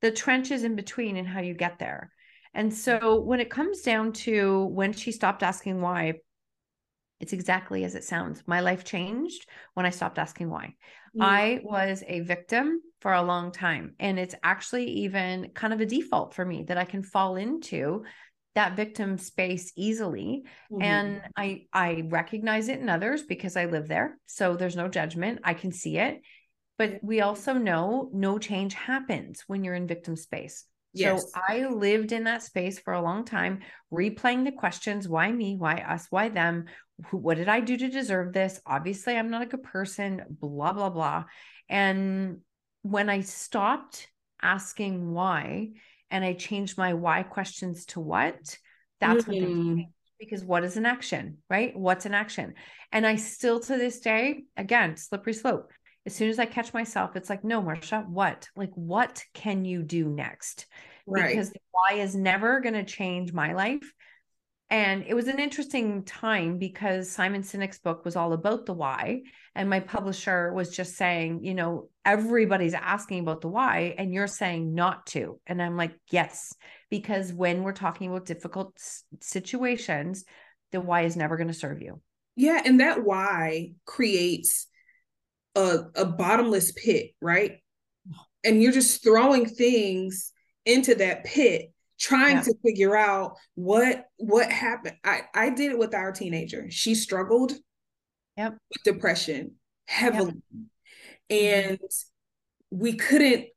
the 0.01 0.12
trenches 0.12 0.63
in 0.63 0.75
between 0.75 1.18
and 1.18 1.28
how 1.28 1.42
you 1.42 1.54
get 1.54 1.80
there. 1.80 2.12
And 2.54 2.74
so 2.74 3.20
when 3.20 3.39
it 3.39 3.50
comes 3.50 3.82
down 3.82 4.13
to 4.13 4.66
when 4.66 4.94
she 4.94 5.12
stopped 5.12 5.44
asking 5.44 5.82
why, 5.82 6.13
it's 7.20 7.34
exactly 7.34 7.84
as 7.84 7.96
it 7.96 8.04
sounds. 8.04 8.42
My 8.48 8.62
life 8.62 8.86
changed 8.86 9.46
when 9.74 9.86
I 9.86 9.89
stopped 9.89 10.18
asking 10.18 10.50
why. 10.50 10.75
Mm. 11.18 11.24
I 11.24 11.62
was 11.63 12.04
a 12.08 12.22
victim 12.22 12.82
for 13.01 13.13
a 13.13 13.22
long 13.22 13.51
time. 13.51 13.96
And 14.00 14.20
it's 14.20 14.36
actually 14.44 14.86
even 15.04 15.51
kind 15.54 15.74
of 15.74 15.82
a 15.82 15.86
default 15.86 16.34
for 16.34 16.46
me 16.46 16.63
that 16.63 16.78
I 16.78 16.86
can 16.86 17.04
fall 17.04 17.36
into 17.36 18.04
that 18.56 18.75
victim 18.75 19.18
space 19.18 19.72
easily 19.75 20.44
mm-hmm. 20.72 20.82
and 20.82 21.22
i 21.38 21.66
i 21.72 22.04
recognize 22.10 22.68
it 22.68 22.80
in 22.80 22.89
others 22.89 23.24
because 23.24 23.56
i 23.56 23.66
live 23.66 23.88
there 23.88 24.18
so 24.25 24.56
there's 24.56 24.75
no 24.75 24.88
judgment 24.88 25.39
i 25.44 25.54
can 25.54 25.72
see 25.72 25.98
it 25.98 26.20
but 26.78 27.00
we 27.04 27.22
also 27.22 27.54
know 27.54 28.10
no 28.12 28.39
change 28.39 28.74
happens 28.74 29.44
when 29.48 29.63
you're 29.63 29.75
in 29.75 29.88
victim 29.88 30.16
space 30.16 30.66
Yes. 30.93 31.22
So 31.22 31.41
I 31.48 31.67
lived 31.67 32.12
in 32.12 32.24
that 32.24 32.43
space 32.43 32.79
for 32.79 32.93
a 32.93 33.01
long 33.01 33.24
time, 33.24 33.60
replaying 33.93 34.46
the 34.46 34.51
questions 34.51 35.08
why 35.08 35.31
me, 35.31 35.55
why 35.55 35.75
us, 35.75 36.08
why 36.10 36.29
them? 36.29 36.65
Who, 37.08 37.17
what 37.17 37.38
did 37.38 37.48
I 37.48 37.60
do 37.60 37.77
to 37.77 37.89
deserve 37.89 38.34
this? 38.34 38.60
Obviously, 38.65 39.15
I'm 39.15 39.29
not 39.29 39.43
a 39.43 39.46
good 39.46 39.63
person, 39.63 40.24
blah, 40.29 40.74
blah, 40.74 40.89
blah. 40.89 41.25
And 41.69 42.39
when 42.81 43.10
I 43.10 43.22
stopped 43.22 44.08
asking 44.41 45.12
why 45.12 45.69
and 46.10 46.25
I 46.25 46.34
changed 46.34 46.77
my 46.77 46.93
why 46.93 47.24
questions 47.24 47.86
to 47.88 48.00
what, 48.00 48.58
that's 49.00 49.24
mm-hmm. 49.24 49.31
what 49.31 49.39
changed. 49.39 49.89
Because 50.19 50.43
what 50.43 50.65
is 50.65 50.75
an 50.75 50.86
action, 50.86 51.38
right? 51.50 51.74
What's 51.77 52.05
an 52.05 52.13
action? 52.13 52.55
And 52.91 53.08
I 53.08 53.15
still 53.15 53.62
to 53.62 53.77
this 53.77 54.01
day, 54.01 54.43
again, 54.58 54.98
slippery 54.98 55.34
slope 55.34 55.72
as 56.06 56.15
soon 56.15 56.29
as 56.29 56.39
I 56.39 56.46
catch 56.46 56.74
myself, 56.74 57.15
it's 57.15 57.29
like, 57.29 57.44
no, 57.44 57.62
Marcia, 57.62 58.06
what? 58.08 58.48
Like, 58.56 58.72
what 58.74 59.24
can 59.34 59.65
you 59.65 59.84
do 59.84 60.08
next? 60.08 60.65
Right. 61.06 61.29
Because 61.29 61.51
the 61.51 61.60
why 61.72 61.98
is 61.98 62.15
never 62.15 62.60
going 62.62 62.75
to 62.75 62.84
change 62.84 63.34
my 63.34 63.53
life. 63.53 63.94
And 64.72 65.03
it 65.08 65.15
was 65.15 65.27
an 65.27 65.39
interesting 65.39 66.03
time 66.03 66.60
because 66.60 67.10
Simon 67.10 67.41
Sinek's 67.41 67.79
book 67.79 68.06
was 68.06 68.15
all 68.15 68.34
about 68.34 68.68
the 68.68 68.74
why. 68.74 69.22
And 69.56 69.68
my 69.68 69.79
publisher 69.79 70.53
was 70.53 70.70
just 70.70 70.96
saying, 70.96 71.44
you 71.44 71.56
know, 71.56 71.89
everybody's 72.06 72.75
asking 72.75 73.22
about 73.22 73.41
the 73.41 73.48
why, 73.48 73.96
and 73.98 74.13
you're 74.13 74.27
saying 74.27 74.75
not 74.75 75.08
to. 75.08 75.39
And 75.48 75.60
I'm 75.60 75.75
like, 75.75 75.96
yes, 76.12 76.53
because 76.91 77.34
when 77.34 77.63
we're 77.63 77.74
talking 77.74 78.10
about 78.10 78.27
difficult 78.27 78.79
situations, 79.22 80.24
the 80.72 80.82
why 80.82 81.01
is 81.01 81.18
never 81.18 81.36
going 81.36 81.48
to 81.48 81.53
serve 81.53 81.82
you. 81.82 82.00
Yeah. 82.36 82.62
And 82.63 82.79
that 82.79 83.03
why 83.03 83.72
creates 83.86 84.68
a, 85.56 85.79
a 85.96 86.06
bottomless 86.06 86.72
pit, 86.72 87.12
right? 87.22 87.60
And 88.44 88.62
you're 88.62 88.72
just 88.72 89.03
throwing 89.03 89.46
things 89.46 90.32
into 90.65 90.96
that 90.96 91.24
pit 91.24 91.72
trying 92.00 92.38
yeah. 92.38 92.44
to 92.44 92.53
figure 92.65 92.96
out 92.96 93.36
what 93.56 94.06
what 94.18 94.50
happened 94.50 94.96
i 95.03 95.22
i 95.36 95.50
did 95.50 95.72
it 95.72 95.77
with 95.77 95.94
our 95.94 96.12
teenager 96.12 96.70
she 96.72 96.96
struggled 96.96 97.53
yep. 98.38 98.53
with 98.70 98.84
depression 98.84 99.51
heavily 99.86 100.34
yep. 101.29 101.77
and 101.79 101.79
we 102.72 102.94
couldn't 102.94 103.48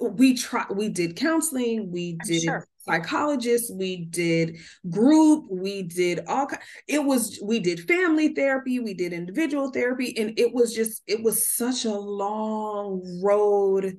we 0.00 0.34
tried 0.34 0.70
we 0.70 0.88
did 0.88 1.14
counseling 1.16 1.92
we 1.92 2.18
did 2.24 2.42
sure 2.42 2.66
psychologists, 2.78 3.70
we 3.70 4.04
did 4.06 4.56
group, 4.88 5.46
we 5.50 5.82
did 5.82 6.20
all 6.26 6.48
it 6.86 7.04
was 7.04 7.38
we 7.42 7.60
did 7.60 7.86
family 7.86 8.34
therapy, 8.34 8.80
we 8.80 8.94
did 8.94 9.12
individual 9.12 9.70
therapy 9.70 10.16
and 10.18 10.38
it 10.38 10.52
was 10.52 10.74
just 10.74 11.02
it 11.06 11.22
was 11.22 11.48
such 11.48 11.84
a 11.84 11.92
long 11.92 13.20
road 13.22 13.96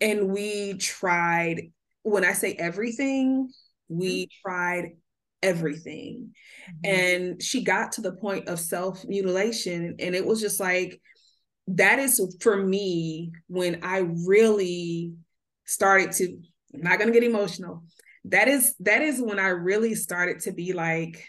and 0.00 0.30
we 0.30 0.74
tried 0.74 1.72
when 2.02 2.24
I 2.24 2.32
say 2.32 2.54
everything, 2.54 3.50
we 3.88 4.24
mm-hmm. 4.24 4.48
tried 4.48 4.90
everything. 5.42 6.30
Mm-hmm. 6.84 6.94
And 6.94 7.42
she 7.42 7.62
got 7.62 7.92
to 7.92 8.00
the 8.00 8.12
point 8.12 8.48
of 8.48 8.60
self 8.60 9.04
mutilation 9.06 9.96
and 9.98 10.14
it 10.14 10.24
was 10.24 10.40
just 10.40 10.60
like 10.60 11.00
that 11.68 11.98
is 11.98 12.36
for 12.40 12.56
me 12.56 13.32
when 13.46 13.80
I 13.82 13.98
really 14.26 15.12
started 15.66 16.12
to 16.12 16.38
I'm 16.74 16.82
not 16.82 16.98
going 16.98 17.12
to 17.12 17.18
get 17.18 17.28
emotional 17.28 17.84
that 18.28 18.48
is 18.48 18.74
that 18.80 19.02
is 19.02 19.20
when 19.20 19.38
I 19.38 19.48
really 19.48 19.94
started 19.94 20.40
to 20.40 20.52
be 20.52 20.72
like, 20.72 21.26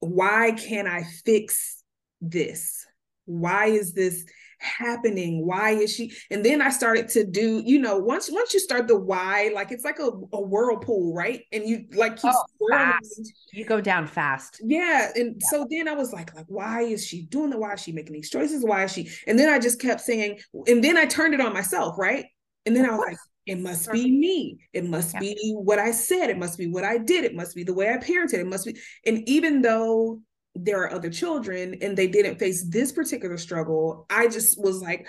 why 0.00 0.52
can't 0.52 0.88
I 0.88 1.04
fix 1.24 1.82
this? 2.20 2.86
Why 3.24 3.66
is 3.66 3.92
this 3.92 4.24
happening? 4.58 5.46
Why 5.46 5.70
is 5.70 5.92
she 5.94 6.12
and 6.30 6.44
then 6.44 6.62
i 6.62 6.70
started 6.70 7.08
to 7.10 7.24
do 7.24 7.62
you 7.64 7.78
know 7.78 7.98
once 7.98 8.30
once 8.30 8.54
you 8.54 8.60
start 8.60 8.88
the 8.88 8.98
why 8.98 9.50
like 9.54 9.70
it's 9.70 9.84
like 9.84 9.98
a, 9.98 10.10
a 10.32 10.40
whirlpool 10.40 11.14
right? 11.14 11.42
And 11.52 11.68
you 11.68 11.86
like 11.92 12.16
keep 12.16 12.32
oh, 12.34 12.70
fast. 12.70 13.32
you 13.52 13.64
go 13.64 13.80
down 13.80 14.06
fast. 14.06 14.60
Yeah 14.64 15.10
and 15.14 15.36
yeah. 15.38 15.48
so 15.50 15.66
then 15.70 15.88
i 15.88 15.92
was 15.92 16.12
like 16.12 16.34
like 16.34 16.46
why 16.48 16.82
is 16.82 17.06
she 17.06 17.22
doing 17.26 17.50
the 17.50 17.58
why 17.58 17.74
is 17.74 17.82
she 17.82 17.92
making 17.92 18.14
these 18.14 18.30
choices? 18.30 18.64
Why 18.64 18.84
is 18.84 18.92
she 18.92 19.10
and 19.26 19.38
then 19.38 19.52
i 19.52 19.58
just 19.58 19.80
kept 19.80 20.00
saying 20.00 20.40
and 20.66 20.82
then 20.82 20.96
i 20.96 21.04
turned 21.04 21.34
it 21.34 21.40
on 21.40 21.52
myself 21.52 21.98
right? 21.98 22.26
And 22.64 22.74
then 22.74 22.86
i 22.86 22.90
was 22.90 23.00
like 23.06 23.18
it 23.46 23.60
must 23.60 23.90
be 23.92 24.10
me. 24.10 24.58
It 24.72 24.84
must 24.84 25.14
yeah. 25.14 25.20
be 25.20 25.54
what 25.56 25.78
I 25.78 25.92
said. 25.92 26.30
It 26.30 26.38
must 26.38 26.58
be 26.58 26.66
what 26.66 26.84
I 26.84 26.98
did. 26.98 27.24
It 27.24 27.36
must 27.36 27.54
be 27.54 27.62
the 27.62 27.74
way 27.74 27.88
I 27.88 27.96
parented. 27.96 28.34
It 28.34 28.46
must 28.46 28.66
be. 28.66 28.76
And 29.06 29.26
even 29.28 29.62
though 29.62 30.20
there 30.56 30.82
are 30.82 30.92
other 30.92 31.10
children 31.10 31.76
and 31.80 31.96
they 31.96 32.08
didn't 32.08 32.38
face 32.38 32.66
this 32.68 32.90
particular 32.90 33.38
struggle, 33.38 34.04
I 34.10 34.26
just 34.26 34.60
was 34.60 34.82
like, 34.82 35.06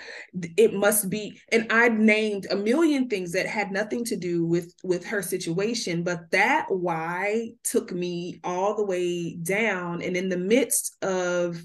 it 0.56 0.72
must 0.72 1.10
be. 1.10 1.40
And 1.50 1.66
I 1.70 1.88
named 1.88 2.46
a 2.48 2.56
million 2.56 3.08
things 3.08 3.32
that 3.32 3.46
had 3.46 3.72
nothing 3.72 4.04
to 4.04 4.16
do 4.16 4.44
with 4.44 4.72
with 4.84 5.04
her 5.06 5.20
situation, 5.20 6.04
but 6.04 6.30
that 6.30 6.66
why 6.68 7.50
took 7.64 7.90
me 7.90 8.40
all 8.44 8.76
the 8.76 8.84
way 8.84 9.34
down. 9.34 10.00
And 10.00 10.16
in 10.16 10.28
the 10.28 10.38
midst 10.38 10.96
of 11.02 11.60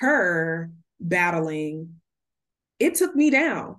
her 0.00 0.72
battling, 0.98 2.00
it 2.80 2.96
took 2.96 3.14
me 3.14 3.30
down 3.30 3.76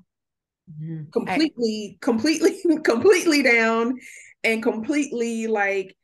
mm-hmm. 0.72 1.10
completely, 1.12 1.98
I, 2.02 2.06
completely, 2.06 2.58
completely 2.84 3.44
down 3.44 3.98
and 4.44 4.64
completely 4.64 5.48
like 5.48 5.96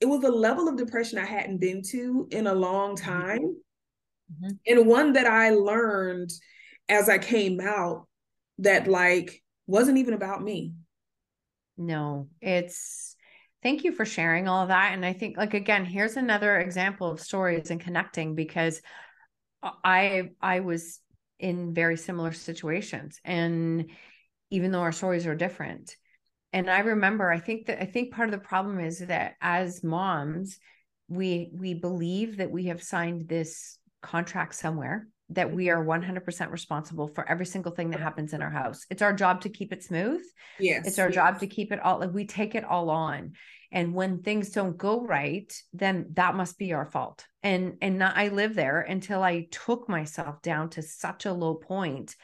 it 0.00 0.06
was 0.06 0.22
a 0.24 0.30
level 0.30 0.68
of 0.68 0.76
depression 0.76 1.18
I 1.18 1.24
hadn't 1.24 1.58
been 1.58 1.82
to 1.90 2.28
in 2.30 2.46
a 2.46 2.54
long 2.54 2.94
mm-hmm. 2.94 3.10
time. 3.10 3.40
Mm-hmm. 3.40 4.50
And 4.66 4.86
one 4.86 5.14
that 5.14 5.26
I 5.26 5.50
learned 5.50 6.30
as 6.88 7.08
I 7.08 7.18
came 7.18 7.60
out 7.60 8.06
that 8.58 8.88
like 8.88 9.42
wasn't 9.66 9.98
even 9.98 10.14
about 10.14 10.42
me. 10.42 10.74
No, 11.76 12.28
it's 12.40 13.16
thank 13.62 13.84
you 13.84 13.92
for 13.92 14.04
sharing 14.04 14.48
all 14.48 14.62
of 14.62 14.68
that. 14.68 14.92
And 14.92 15.04
I 15.04 15.12
think 15.12 15.36
like 15.36 15.54
again, 15.54 15.84
here's 15.84 16.16
another 16.16 16.58
example 16.58 17.10
of 17.10 17.20
stories 17.20 17.70
and 17.70 17.80
connecting 17.80 18.34
because 18.34 18.80
I 19.62 20.30
I 20.40 20.60
was 20.60 21.00
in 21.38 21.74
very 21.74 21.96
similar 21.96 22.32
situations 22.32 23.20
and 23.24 23.90
even 24.50 24.72
though 24.72 24.80
our 24.80 24.92
stories 24.92 25.26
are 25.26 25.34
different. 25.34 25.96
And 26.52 26.70
i 26.70 26.78
remember 26.78 27.30
i 27.30 27.38
think 27.38 27.66
that 27.66 27.82
i 27.82 27.84
think 27.84 28.14
part 28.14 28.28
of 28.28 28.32
the 28.32 28.46
problem 28.46 28.80
is 28.80 29.00
that 29.00 29.34
as 29.42 29.84
moms 29.84 30.58
we 31.08 31.50
we 31.52 31.74
believe 31.74 32.38
that 32.38 32.50
we 32.50 32.64
have 32.66 32.82
signed 32.82 33.28
this 33.28 33.78
contract 34.02 34.54
somewhere 34.54 35.08
that 35.30 35.52
we 35.52 35.68
are 35.68 35.84
100% 35.84 36.50
responsible 36.50 37.08
for 37.08 37.28
every 37.28 37.46
single 37.46 37.72
thing 37.72 37.90
that 37.90 38.00
happens 38.00 38.32
in 38.32 38.42
our 38.42 38.50
house. 38.50 38.86
It's 38.90 39.02
our 39.02 39.12
job 39.12 39.42
to 39.42 39.50
keep 39.50 39.72
it 39.72 39.82
smooth. 39.82 40.22
Yes. 40.58 40.86
It's 40.86 40.98
our 40.98 41.08
yes. 41.08 41.14
job 41.14 41.40
to 41.40 41.46
keep 41.46 41.70
it 41.72 41.80
all 41.80 41.98
like 41.98 42.12
we 42.12 42.26
take 42.26 42.54
it 42.54 42.64
all 42.64 42.88
on. 42.90 43.32
And 43.70 43.92
when 43.92 44.22
things 44.22 44.50
don't 44.50 44.78
go 44.78 45.04
right, 45.04 45.52
then 45.74 46.06
that 46.14 46.34
must 46.34 46.58
be 46.58 46.72
our 46.72 46.86
fault. 46.86 47.26
And 47.42 47.76
and 47.82 47.98
not, 47.98 48.16
I 48.16 48.28
live 48.28 48.54
there 48.54 48.80
until 48.80 49.22
I 49.22 49.48
took 49.50 49.88
myself 49.88 50.40
down 50.40 50.70
to 50.70 50.82
such 50.82 51.26
a 51.26 51.32
low 51.34 51.54
point 51.54 52.16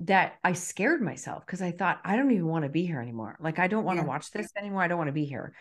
that 0.00 0.34
I 0.44 0.52
scared 0.52 1.00
myself 1.00 1.46
because 1.46 1.62
I 1.62 1.70
thought 1.70 2.00
I 2.04 2.16
don't 2.16 2.32
even 2.32 2.46
want 2.46 2.64
to 2.64 2.68
be 2.68 2.84
here 2.84 3.00
anymore. 3.00 3.38
Like 3.40 3.58
I 3.58 3.68
don't 3.68 3.84
want 3.84 3.98
to 4.00 4.04
yeah. 4.04 4.08
watch 4.08 4.30
this 4.30 4.50
anymore. 4.58 4.82
I 4.82 4.88
don't 4.88 4.98
want 4.98 5.08
to 5.08 5.12
be 5.12 5.24
here 5.24 5.54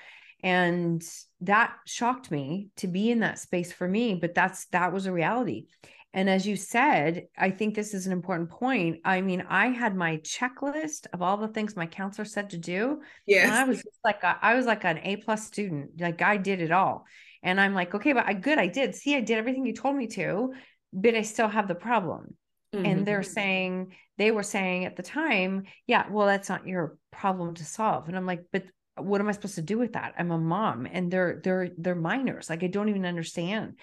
and 0.44 1.04
that 1.42 1.74
shocked 1.86 2.32
me 2.32 2.70
to 2.76 2.88
be 2.88 3.12
in 3.12 3.20
that 3.20 3.40
space 3.40 3.72
for 3.72 3.88
me 3.88 4.16
but 4.16 4.34
that's 4.34 4.66
that 4.68 4.92
was 4.92 5.06
a 5.06 5.12
reality 5.12 5.68
and 6.14 6.30
as 6.30 6.46
you 6.46 6.58
said, 6.58 7.28
I 7.38 7.52
think 7.52 7.74
this 7.74 7.94
is 7.94 8.06
an 8.06 8.12
important 8.12 8.50
point. 8.50 9.00
I 9.06 9.22
mean, 9.22 9.46
I 9.48 9.68
had 9.68 9.96
my 9.96 10.18
checklist 10.18 11.08
of 11.14 11.22
all 11.22 11.38
the 11.38 11.48
things 11.48 11.76
my 11.76 11.86
counselor 11.86 12.26
said 12.26 12.50
to 12.50 12.58
do. 12.58 13.02
Yeah. 13.26 13.64
I 13.64 13.64
was 13.64 13.82
like, 14.04 14.22
a, 14.24 14.38
I 14.42 14.56
was 14.56 14.66
like 14.66 14.84
an 14.84 15.00
A 15.04 15.18
plus 15.18 15.48
student. 15.48 15.92
Like 16.00 16.22
I 16.22 16.36
did 16.36 16.62
it 16.62 16.72
all. 16.72 17.06
And 17.44 17.62
I'm 17.62 17.74
like, 17.74 17.96
okay, 17.96 18.12
but 18.12 18.26
I 18.28 18.34
good. 18.34 18.58
I 18.58 18.68
did. 18.68 18.94
See, 18.94 19.16
I 19.16 19.22
did 19.22 19.38
everything 19.38 19.66
you 19.66 19.74
told 19.74 19.96
me 19.96 20.08
to, 20.08 20.54
but 20.92 21.16
I 21.16 21.22
still 21.22 21.48
have 21.48 21.70
the 21.70 21.76
problem. 21.76 22.36
Mm-hmm. 22.76 22.86
And 22.86 23.06
they're 23.06 23.24
saying, 23.24 23.94
they 24.18 24.32
were 24.32 24.44
saying 24.44 24.86
at 24.86 24.98
the 24.98 25.04
time, 25.04 25.64
yeah, 25.88 26.10
well, 26.10 26.28
that's 26.28 26.50
not 26.50 26.68
your 26.68 26.98
problem 27.12 27.56
to 27.56 27.66
solve. 27.66 28.08
And 28.10 28.18
I'm 28.18 28.26
like, 28.26 28.44
but 28.52 28.66
what 28.96 29.22
am 29.22 29.30
I 29.30 29.32
supposed 29.32 29.56
to 29.56 29.62
do 29.62 29.78
with 29.78 29.94
that? 29.94 30.14
I'm 30.18 30.32
a 30.32 30.38
mom 30.38 30.88
and 30.92 31.10
they're 31.10 31.40
they're 31.42 31.70
they're 31.78 31.96
minors. 31.96 32.50
Like 32.50 32.64
I 32.64 32.68
don't 32.68 32.90
even 32.90 33.06
understand. 33.06 33.80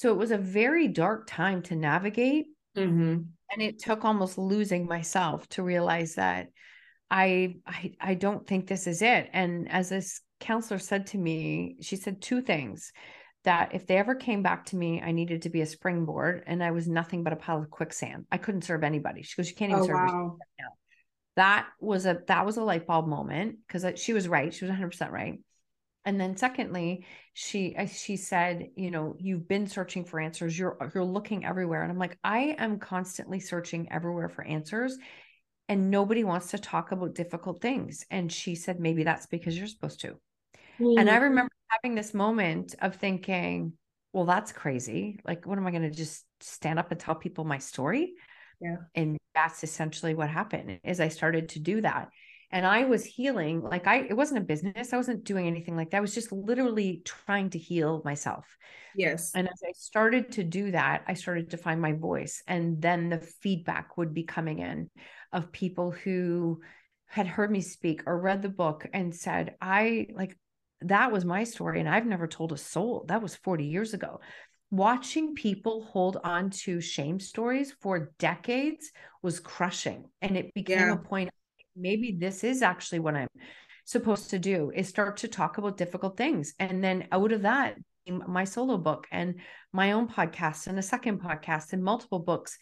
So 0.00 0.10
it 0.10 0.16
was 0.16 0.30
a 0.30 0.38
very 0.38 0.88
dark 0.88 1.26
time 1.26 1.60
to 1.64 1.76
navigate. 1.76 2.46
Mm-hmm. 2.74 3.18
And 3.52 3.62
it 3.62 3.78
took 3.80 4.02
almost 4.02 4.38
losing 4.38 4.86
myself 4.86 5.46
to 5.50 5.62
realize 5.62 6.14
that 6.14 6.48
I, 7.10 7.56
I 7.66 7.92
I 8.00 8.14
don't 8.14 8.46
think 8.46 8.66
this 8.66 8.86
is 8.86 9.02
it. 9.02 9.28
And 9.34 9.70
as 9.70 9.90
this 9.90 10.22
counselor 10.38 10.78
said 10.78 11.08
to 11.08 11.18
me, 11.18 11.76
she 11.82 11.96
said 11.96 12.22
two 12.22 12.40
things 12.40 12.94
that 13.44 13.74
if 13.74 13.86
they 13.86 13.98
ever 13.98 14.14
came 14.14 14.42
back 14.42 14.64
to 14.66 14.76
me, 14.76 15.02
I 15.02 15.12
needed 15.12 15.42
to 15.42 15.50
be 15.50 15.60
a 15.60 15.66
springboard 15.66 16.44
and 16.46 16.64
I 16.64 16.70
was 16.70 16.88
nothing 16.88 17.22
but 17.22 17.34
a 17.34 17.36
pile 17.36 17.58
of 17.60 17.68
quicksand. 17.68 18.24
I 18.32 18.38
couldn't 18.38 18.64
serve 18.64 18.82
anybody. 18.82 19.20
She 19.20 19.36
goes, 19.36 19.50
You 19.50 19.56
can't 19.56 19.72
even 19.72 19.82
oh, 19.82 19.86
serve 19.86 19.96
wow. 19.96 20.04
yourself 20.04 20.38
now. 20.58 20.68
that 21.36 21.66
was 21.78 22.06
a 22.06 22.22
that 22.26 22.46
was 22.46 22.56
a 22.56 22.64
light 22.64 22.86
bulb 22.86 23.06
moment 23.06 23.58
because 23.66 23.84
she 24.00 24.14
was 24.14 24.26
right 24.28 24.54
she 24.54 24.64
was 24.64 24.72
100% 24.72 25.10
right 25.10 25.40
and 26.04 26.20
then 26.20 26.36
secondly 26.36 27.04
she 27.34 27.76
she 27.92 28.16
said 28.16 28.68
you 28.76 28.90
know 28.90 29.14
you've 29.18 29.46
been 29.46 29.66
searching 29.66 30.04
for 30.04 30.20
answers. 30.20 30.58
You're 30.58 30.76
you're 30.94 31.04
looking 31.04 31.44
everywhere. 31.44 31.82
And 31.82 31.90
i'm 31.90 31.98
like 31.98 32.18
i 32.24 32.54
am 32.58 32.78
constantly 32.78 33.40
searching 33.40 33.90
everywhere 33.90 34.28
for 34.28 34.44
answers 34.44 34.96
and 35.68 35.90
nobody 35.90 36.24
wants 36.24 36.50
to 36.50 36.58
talk 36.58 36.90
about 36.90 37.14
difficult 37.14 37.60
things. 37.60 38.04
And 38.10 38.32
she 38.32 38.56
said 38.56 38.80
maybe 38.80 39.04
that's 39.04 39.26
because 39.26 39.56
you're 39.56 39.66
supposed 39.66 40.00
to. 40.00 40.16
Mm. 40.80 40.98
and 40.98 41.10
i 41.10 41.18
mm. 41.18 41.22
remember 41.22 41.52
having 41.68 41.94
this 41.94 42.14
moment 42.14 42.74
of 42.80 42.96
thinking 42.96 43.74
well 44.12 44.24
that's 44.24 44.52
crazy. 44.52 45.20
Like 45.24 45.46
what 45.46 45.58
am 45.58 45.66
i 45.66 45.70
going 45.70 45.82
to 45.82 45.90
just 45.90 46.24
stand 46.40 46.78
up 46.78 46.90
and 46.90 46.98
tell 46.98 47.14
people 47.14 47.44
my 47.44 47.58
story? 47.58 48.14
Yeah. 48.60 48.76
And 48.94 49.18
that's 49.34 49.62
essentially 49.62 50.14
what 50.14 50.28
happened 50.28 50.80
is 50.84 51.00
i 51.00 51.08
started 51.08 51.50
to 51.50 51.60
do 51.60 51.80
that 51.80 52.08
and 52.52 52.66
i 52.66 52.84
was 52.84 53.04
healing 53.04 53.60
like 53.62 53.86
i 53.86 54.00
it 54.00 54.16
wasn't 54.16 54.38
a 54.38 54.42
business 54.42 54.92
i 54.92 54.96
wasn't 54.96 55.24
doing 55.24 55.46
anything 55.46 55.76
like 55.76 55.90
that 55.90 55.98
i 55.98 56.00
was 56.00 56.14
just 56.14 56.32
literally 56.32 57.02
trying 57.04 57.50
to 57.50 57.58
heal 57.58 58.02
myself. 58.04 58.56
Yes. 58.96 59.30
And 59.34 59.48
as 59.48 59.60
i 59.66 59.72
started 59.72 60.32
to 60.32 60.44
do 60.44 60.72
that 60.72 61.04
i 61.06 61.14
started 61.14 61.50
to 61.50 61.56
find 61.56 61.80
my 61.80 61.92
voice 61.92 62.42
and 62.46 62.80
then 62.82 63.08
the 63.08 63.18
feedback 63.18 63.96
would 63.96 64.12
be 64.12 64.24
coming 64.24 64.58
in 64.58 64.90
of 65.32 65.52
people 65.52 65.92
who 65.92 66.60
had 67.06 67.26
heard 67.26 67.50
me 67.50 67.60
speak 67.60 68.02
or 68.06 68.20
read 68.20 68.42
the 68.42 68.48
book 68.48 68.86
and 68.92 69.14
said 69.14 69.54
i 69.60 70.08
like 70.14 70.36
that 70.82 71.12
was 71.12 71.24
my 71.24 71.44
story 71.44 71.78
and 71.78 71.88
i've 71.88 72.06
never 72.06 72.26
told 72.26 72.52
a 72.52 72.56
soul 72.56 73.04
that 73.08 73.22
was 73.22 73.36
40 73.36 73.64
years 73.64 73.94
ago. 73.94 74.20
Watching 74.72 75.34
people 75.34 75.82
hold 75.82 76.18
on 76.22 76.50
to 76.62 76.80
shame 76.80 77.18
stories 77.18 77.74
for 77.80 78.12
decades 78.20 78.92
was 79.20 79.40
crushing 79.40 80.04
and 80.22 80.36
it 80.36 80.54
became 80.54 80.78
yeah. 80.78 80.92
a 80.92 80.96
point 80.96 81.30
maybe 81.80 82.16
this 82.18 82.44
is 82.44 82.62
actually 82.62 82.98
what 82.98 83.14
i'm 83.14 83.28
supposed 83.84 84.30
to 84.30 84.38
do 84.38 84.70
is 84.74 84.88
start 84.88 85.16
to 85.16 85.26
talk 85.26 85.58
about 85.58 85.76
difficult 85.76 86.16
things. 86.16 86.54
And 86.60 86.82
then 86.82 87.08
out 87.10 87.32
of 87.32 87.42
that 87.42 87.76
my 88.08 88.44
solo 88.44 88.76
book 88.76 89.06
and 89.12 89.36
my 89.72 89.92
own 89.92 90.08
podcast 90.08 90.66
and 90.66 90.78
a 90.78 90.82
second 90.82 91.20
podcast 91.20 91.72
and 91.72 91.84
multiple 91.84 92.18
books 92.18 92.58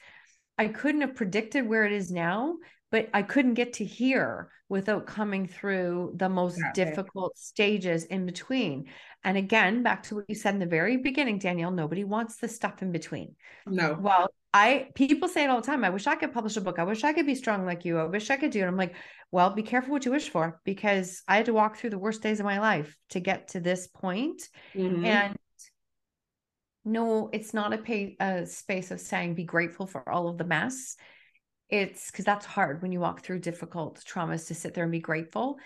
i 0.59 0.67
couldn't 0.67 1.01
have 1.01 1.15
predicted 1.15 1.67
where 1.67 1.85
it 1.85 1.93
is 1.93 2.11
now 2.11 2.57
but 2.91 3.09
I 3.13 3.23
couldn't 3.23 3.55
get 3.55 3.75
to 3.75 3.85
here 3.85 4.51
without 4.69 5.07
coming 5.07 5.47
through 5.47 6.13
the 6.17 6.29
most 6.29 6.59
yeah, 6.59 6.73
difficult 6.73 7.33
yeah. 7.35 7.41
stages 7.41 8.05
in 8.05 8.27
between. 8.27 8.87
And 9.25 9.37
again, 9.37 9.83
back 9.83 10.03
to 10.05 10.17
what 10.17 10.27
you 10.29 10.35
said 10.35 10.55
in 10.55 10.61
the 10.61 10.67
very 10.67 10.99
beginning, 10.99 11.39
Danielle, 11.39 11.71
nobody 11.71 12.05
wants 12.05 12.37
the 12.37 12.49
stuff 12.49 12.83
in 12.83 12.93
between. 12.93 13.35
No. 13.67 13.97
Well, 13.99 14.29
I 14.53 14.89
people 14.95 15.29
say 15.29 15.45
it 15.45 15.51
all 15.51 15.61
the 15.61 15.67
time. 15.67 15.85
I 15.85 15.91
wish 15.91 16.07
I 16.07 16.17
could 16.17 16.33
publish 16.33 16.57
a 16.57 16.61
book. 16.61 16.79
I 16.79 16.85
wish 16.85 17.05
I 17.05 17.13
could 17.13 17.27
be 17.27 17.35
strong 17.35 17.67
like 17.67 17.85
you. 17.85 17.99
I 17.99 18.05
wish 18.05 18.31
I 18.31 18.37
could 18.37 18.51
do 18.51 18.63
it. 18.63 18.67
I'm 18.67 18.77
like, 18.77 18.95
well, 19.31 19.51
be 19.51 19.63
careful 19.63 19.93
what 19.93 20.05
you 20.05 20.13
wish 20.13 20.31
for 20.31 20.61
because 20.65 21.23
I 21.29 21.37
had 21.37 21.47
to 21.47 21.53
walk 21.53 21.77
through 21.77 21.91
the 21.91 21.99
worst 21.99 22.23
days 22.23 22.41
of 22.41 22.47
my 22.47 22.59
life 22.59 22.97
to 23.11 23.21
get 23.21 23.49
to 23.49 23.61
this 23.61 23.87
point. 23.87 24.49
Mm-hmm. 24.75 25.05
And 25.05 25.37
no, 26.85 27.29
it's 27.33 27.53
not 27.53 27.75
a, 27.75 27.79
pay, 27.79 28.17
a 28.19 28.47
space 28.47 28.91
of 28.91 29.01
saying 29.01 29.35
be 29.35 29.45
grateful 29.45 29.87
for 29.87 30.09
all 30.09 30.29
of 30.29 30.39
the 30.39 30.45
mess 30.45 30.97
it's 31.69 32.11
because 32.11 32.25
that's 32.25 32.47
hard 32.47 32.83
when 32.83 32.93
you 32.93 33.01
walk 33.01 33.23
through 33.23 33.39
difficult 33.39 34.03
traumas 34.07 34.47
to 34.47 34.55
sit 34.55 34.75
there 34.75 34.85
and 34.85 34.93
be 34.93 35.01
grateful 35.01 35.59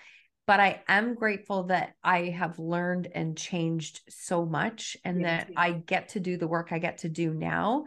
but 0.45 0.59
i 0.59 0.81
am 0.87 1.15
grateful 1.15 1.63
that 1.63 1.93
i 2.03 2.23
have 2.25 2.59
learned 2.59 3.07
and 3.13 3.37
changed 3.37 4.01
so 4.09 4.45
much 4.45 4.97
and 5.03 5.21
yes, 5.21 5.27
that 5.27 5.47
yes. 5.49 5.55
i 5.57 5.71
get 5.71 6.09
to 6.09 6.19
do 6.19 6.37
the 6.37 6.47
work 6.47 6.69
i 6.71 6.79
get 6.79 6.99
to 6.99 7.09
do 7.09 7.33
now. 7.33 7.85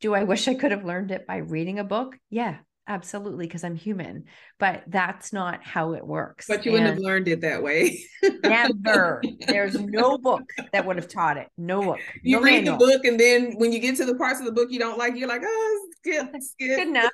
Do 0.00 0.14
i 0.14 0.24
wish 0.24 0.48
i 0.48 0.54
could 0.54 0.70
have 0.70 0.84
learned 0.84 1.10
it 1.10 1.26
by 1.26 1.38
reading 1.38 1.78
a 1.78 1.84
book? 1.84 2.18
Yeah 2.30 2.56
absolutely 2.86 3.46
because 3.46 3.64
i'm 3.64 3.74
human 3.74 4.24
but 4.58 4.82
that's 4.88 5.32
not 5.32 5.64
how 5.64 5.94
it 5.94 6.06
works 6.06 6.46
but 6.46 6.66
you 6.66 6.72
and 6.72 6.84
wouldn't 6.84 6.94
have 6.94 7.02
learned 7.02 7.28
it 7.28 7.40
that 7.40 7.62
way. 7.62 7.98
Never. 8.42 9.22
There's 9.46 9.74
no 9.80 10.18
book 10.18 10.42
that 10.72 10.84
would 10.84 10.96
have 10.96 11.08
taught 11.08 11.38
it. 11.38 11.48
No 11.56 11.82
book. 11.82 12.00
You 12.22 12.36
no 12.36 12.42
read 12.42 12.64
manual. 12.64 12.78
the 12.78 12.86
book 12.86 13.04
and 13.04 13.18
then 13.18 13.54
when 13.56 13.72
you 13.72 13.78
get 13.78 13.96
to 13.96 14.04
the 14.04 14.16
parts 14.16 14.38
of 14.38 14.46
the 14.46 14.52
book 14.52 14.68
you 14.70 14.78
don't 14.78 14.98
like 14.98 15.16
you're 15.16 15.28
like 15.28 15.42
oh 15.44 15.86
skip 15.98 16.28
skip 16.40 16.76
good 16.76 16.88
enough 16.88 17.10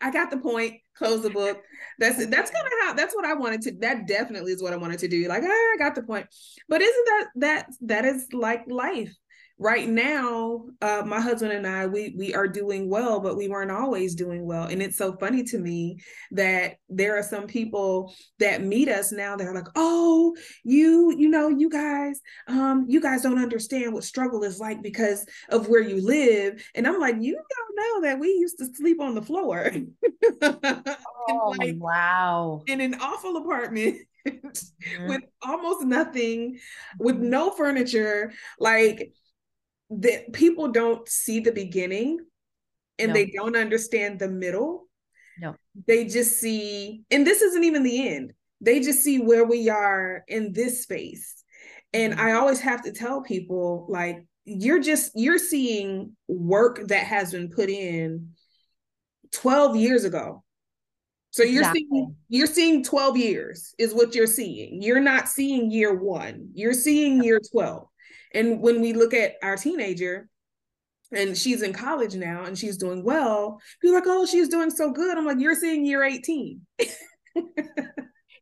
I 0.00 0.10
got 0.10 0.30
the 0.30 0.38
point. 0.38 0.74
Close 0.96 1.22
the 1.22 1.30
book. 1.30 1.60
That's 1.98 2.18
that's 2.26 2.50
kind 2.50 2.66
of 2.66 2.72
how 2.82 2.92
that's 2.94 3.14
what 3.14 3.24
I 3.24 3.34
wanted 3.34 3.62
to. 3.62 3.72
That 3.80 4.06
definitely 4.06 4.52
is 4.52 4.62
what 4.62 4.72
I 4.72 4.76
wanted 4.76 4.98
to 5.00 5.08
do. 5.08 5.28
Like, 5.28 5.42
ah, 5.44 5.48
I 5.48 5.76
got 5.78 5.94
the 5.94 6.02
point. 6.02 6.26
But 6.68 6.82
isn't 6.82 7.06
that 7.06 7.26
that 7.36 7.66
that 7.82 8.04
is 8.04 8.26
like 8.32 8.64
life? 8.68 9.14
Right 9.58 9.88
now 9.88 10.64
uh, 10.82 11.02
my 11.06 11.20
husband 11.20 11.52
and 11.52 11.66
i 11.66 11.86
we 11.86 12.12
we 12.18 12.34
are 12.34 12.48
doing 12.48 12.88
well 12.88 13.20
but 13.20 13.36
we 13.36 13.48
weren't 13.48 13.70
always 13.70 14.14
doing 14.14 14.44
well. 14.46 14.64
And 14.64 14.82
it's 14.82 14.96
so 14.96 15.16
funny 15.16 15.44
to 15.44 15.58
me 15.58 15.98
that 16.32 16.76
there 16.88 17.18
are 17.18 17.22
some 17.22 17.46
people 17.46 18.14
that 18.38 18.62
meet 18.62 18.88
us 18.88 19.12
now 19.12 19.36
they're 19.36 19.54
like 19.54 19.68
oh 19.76 20.34
you 20.64 21.14
you 21.16 21.28
know 21.28 21.48
you 21.48 21.68
guys 21.68 22.20
um 22.48 22.86
you 22.88 23.00
guys 23.00 23.22
don't 23.22 23.42
understand 23.42 23.92
what 23.92 24.04
struggle 24.04 24.42
is 24.44 24.58
like 24.58 24.82
because 24.82 25.26
of 25.50 25.68
where 25.68 25.82
you 25.82 26.04
live. 26.04 26.62
And 26.74 26.86
i'm 26.86 27.00
like 27.00 27.16
you 27.20 27.34
don't 27.34 27.76
know 27.76 28.08
that 28.08 28.18
we 28.18 28.28
used 28.28 28.58
to 28.58 28.66
sleep 28.74 29.00
on 29.00 29.14
the 29.14 29.22
floor. 29.22 29.70
Oh 31.26 31.54
like, 31.58 31.76
wow. 31.78 32.64
in 32.66 32.82
an 32.82 32.96
awful 33.00 33.38
apartment 33.38 33.96
mm-hmm. 34.28 35.08
with 35.08 35.22
almost 35.42 35.86
nothing 35.86 36.58
with 36.98 37.16
no 37.16 37.50
furniture 37.50 38.34
like 38.58 39.14
that 40.00 40.32
people 40.32 40.68
don't 40.68 41.08
see 41.08 41.40
the 41.40 41.52
beginning 41.52 42.18
and 42.98 43.08
no. 43.08 43.14
they 43.14 43.26
don't 43.26 43.56
understand 43.56 44.18
the 44.18 44.28
middle. 44.28 44.88
No. 45.38 45.56
They 45.86 46.06
just 46.06 46.38
see, 46.38 47.04
and 47.10 47.26
this 47.26 47.42
isn't 47.42 47.64
even 47.64 47.82
the 47.82 48.08
end. 48.08 48.32
They 48.60 48.80
just 48.80 49.02
see 49.02 49.18
where 49.18 49.44
we 49.44 49.68
are 49.68 50.24
in 50.28 50.52
this 50.52 50.82
space. 50.82 51.42
And 51.92 52.14
mm-hmm. 52.14 52.26
I 52.26 52.32
always 52.32 52.60
have 52.60 52.82
to 52.84 52.92
tell 52.92 53.22
people 53.22 53.86
like 53.88 54.24
you're 54.44 54.80
just 54.80 55.12
you're 55.14 55.38
seeing 55.38 56.16
work 56.28 56.88
that 56.88 57.04
has 57.04 57.32
been 57.32 57.48
put 57.48 57.70
in 57.70 58.30
12 59.32 59.76
years 59.76 60.04
ago. 60.04 60.42
So 61.30 61.42
you're 61.42 61.62
exactly. 61.62 61.86
seeing 61.90 62.16
you're 62.28 62.46
seeing 62.46 62.84
12 62.84 63.16
years 63.16 63.74
is 63.78 63.92
what 63.92 64.14
you're 64.14 64.26
seeing. 64.26 64.82
You're 64.82 65.00
not 65.00 65.28
seeing 65.28 65.70
year 65.70 65.94
1. 65.94 66.50
You're 66.54 66.74
seeing 66.74 67.22
year 67.24 67.40
12. 67.52 67.88
And 68.34 68.60
when 68.60 68.80
we 68.80 68.92
look 68.92 69.14
at 69.14 69.36
our 69.42 69.56
teenager, 69.56 70.28
and 71.12 71.36
she's 71.36 71.62
in 71.62 71.72
college 71.72 72.14
now 72.14 72.44
and 72.44 72.58
she's 72.58 72.76
doing 72.76 73.04
well, 73.04 73.60
people 73.80 73.96
are 73.96 74.00
like, 74.00 74.08
oh, 74.08 74.26
she's 74.26 74.48
doing 74.48 74.70
so 74.70 74.90
good. 74.90 75.16
I'm 75.16 75.26
like, 75.26 75.38
you're 75.38 75.54
seeing 75.54 75.84
year 75.84 76.02
18. 76.02 76.60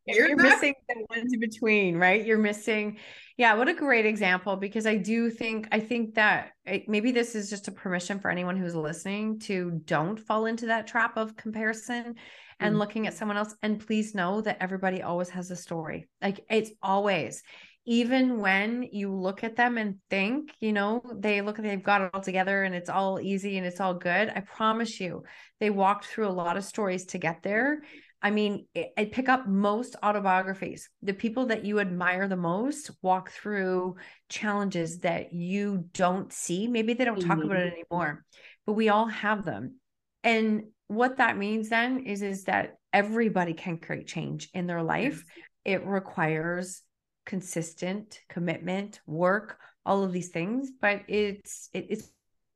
you're, 0.07 0.29
you're 0.29 0.37
missing 0.37 0.75
the 0.89 1.07
ones 1.11 1.33
in 1.33 1.41
between, 1.41 1.97
right? 1.97 2.25
You're 2.25 2.39
missing, 2.39 2.99
yeah. 3.37 3.55
What 3.55 3.69
a 3.69 3.75
great 3.75 4.07
example 4.07 4.57
because 4.57 4.87
I 4.87 4.97
do 4.97 5.31
think 5.31 5.69
I 5.73 5.81
think 5.81 6.15
that 6.15 6.51
it, 6.65 6.89
maybe 6.89 7.13
this 7.13 7.35
is 7.35 7.51
just 7.51 7.69
a 7.69 7.73
permission 7.73 8.19
for 8.19 8.31
anyone 8.31 8.57
who's 8.57 8.75
listening 8.75 9.41
to 9.41 9.81
don't 9.85 10.19
fall 10.19 10.47
into 10.47 10.67
that 10.67 10.87
trap 10.87 11.17
of 11.17 11.37
comparison 11.37 12.15
and 12.61 12.73
mm-hmm. 12.73 12.79
looking 12.79 13.07
at 13.07 13.15
someone 13.15 13.37
else. 13.37 13.55
And 13.63 13.85
please 13.85 14.15
know 14.15 14.41
that 14.43 14.59
everybody 14.61 15.03
always 15.03 15.31
has 15.31 15.51
a 15.51 15.57
story. 15.57 16.09
Like 16.21 16.45
it's 16.51 16.71
always 16.83 17.43
even 17.85 18.38
when 18.40 18.88
you 18.92 19.12
look 19.12 19.42
at 19.42 19.57
them 19.57 19.77
and 19.77 19.97
think, 20.09 20.55
you 20.61 20.73
know, 20.73 21.03
they 21.14 21.40
look 21.40 21.57
they've 21.57 21.83
got 21.83 22.03
it 22.03 22.11
all 22.14 22.21
together 22.21 22.62
and 22.62 22.75
it's 22.75 22.90
all 22.90 23.21
easy 23.21 23.59
and 23.59 23.66
it's 23.66 23.81
all 23.81 23.95
good. 23.95 24.31
I 24.35 24.40
promise 24.40 25.01
you, 25.01 25.25
they 25.59 25.71
walked 25.71 26.07
through 26.07 26.29
a 26.29 26.31
lot 26.31 26.57
of 26.57 26.64
stories 26.64 27.07
to 27.07 27.18
get 27.18 27.42
there. 27.42 27.81
I 28.25 28.31
mean, 28.31 28.66
I 28.97 29.07
pick 29.07 29.29
up 29.29 29.49
most 29.49 29.97
autobiographies. 30.01 30.88
The 31.03 31.12
people 31.12 31.47
that 31.47 31.64
you 31.64 31.81
admire 31.81 32.29
the 32.29 32.37
most 32.37 32.92
walk 33.03 33.33
through 33.33 33.97
challenges 34.29 35.01
that 35.01 35.33
you 35.33 35.88
don't 35.92 36.33
see. 36.33 36.68
Maybe 36.68 36.95
they 36.95 37.05
don't 37.05 37.21
talk 37.21 37.38
mm-hmm. 37.38 37.51
about 37.51 37.62
it 37.62 37.73
anymore, 37.73 38.25
but 38.64 38.75
we 38.75 38.90
all 38.90 39.07
have 39.07 39.45
them. 39.45 39.81
And 40.23 40.66
what 40.87 41.16
that 41.16 41.37
means 41.37 41.68
then 41.68 42.07
is 42.07 42.23
is 42.23 42.45
that 42.45 42.77
everybody 42.92 43.55
can 43.55 43.79
create 43.79 44.07
change 44.07 44.49
in 44.55 44.68
their 44.68 44.85
life. 44.85 45.25
It 45.64 45.85
requires 45.85 46.83
consistent 47.25 48.21
commitment, 48.29 49.01
work, 49.07 49.59
all 49.85 50.03
of 50.05 50.13
these 50.13 50.29
things, 50.29 50.71
but 50.81 51.03
it's 51.09 51.69
it, 51.73 51.87
it's 51.91 52.11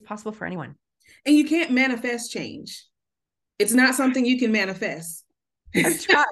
possible 0.05 0.33
for 0.33 0.47
anyone. 0.47 0.77
And 1.25 1.37
you 1.37 1.45
can't 1.45 1.71
manifest 1.71 2.33
change. 2.33 2.85
It's 3.59 3.73
not 3.73 3.95
something 3.95 4.25
you 4.25 4.39
can 4.39 4.53
manifest. 4.53 5.25
That's 5.75 6.09
right. 6.09 6.27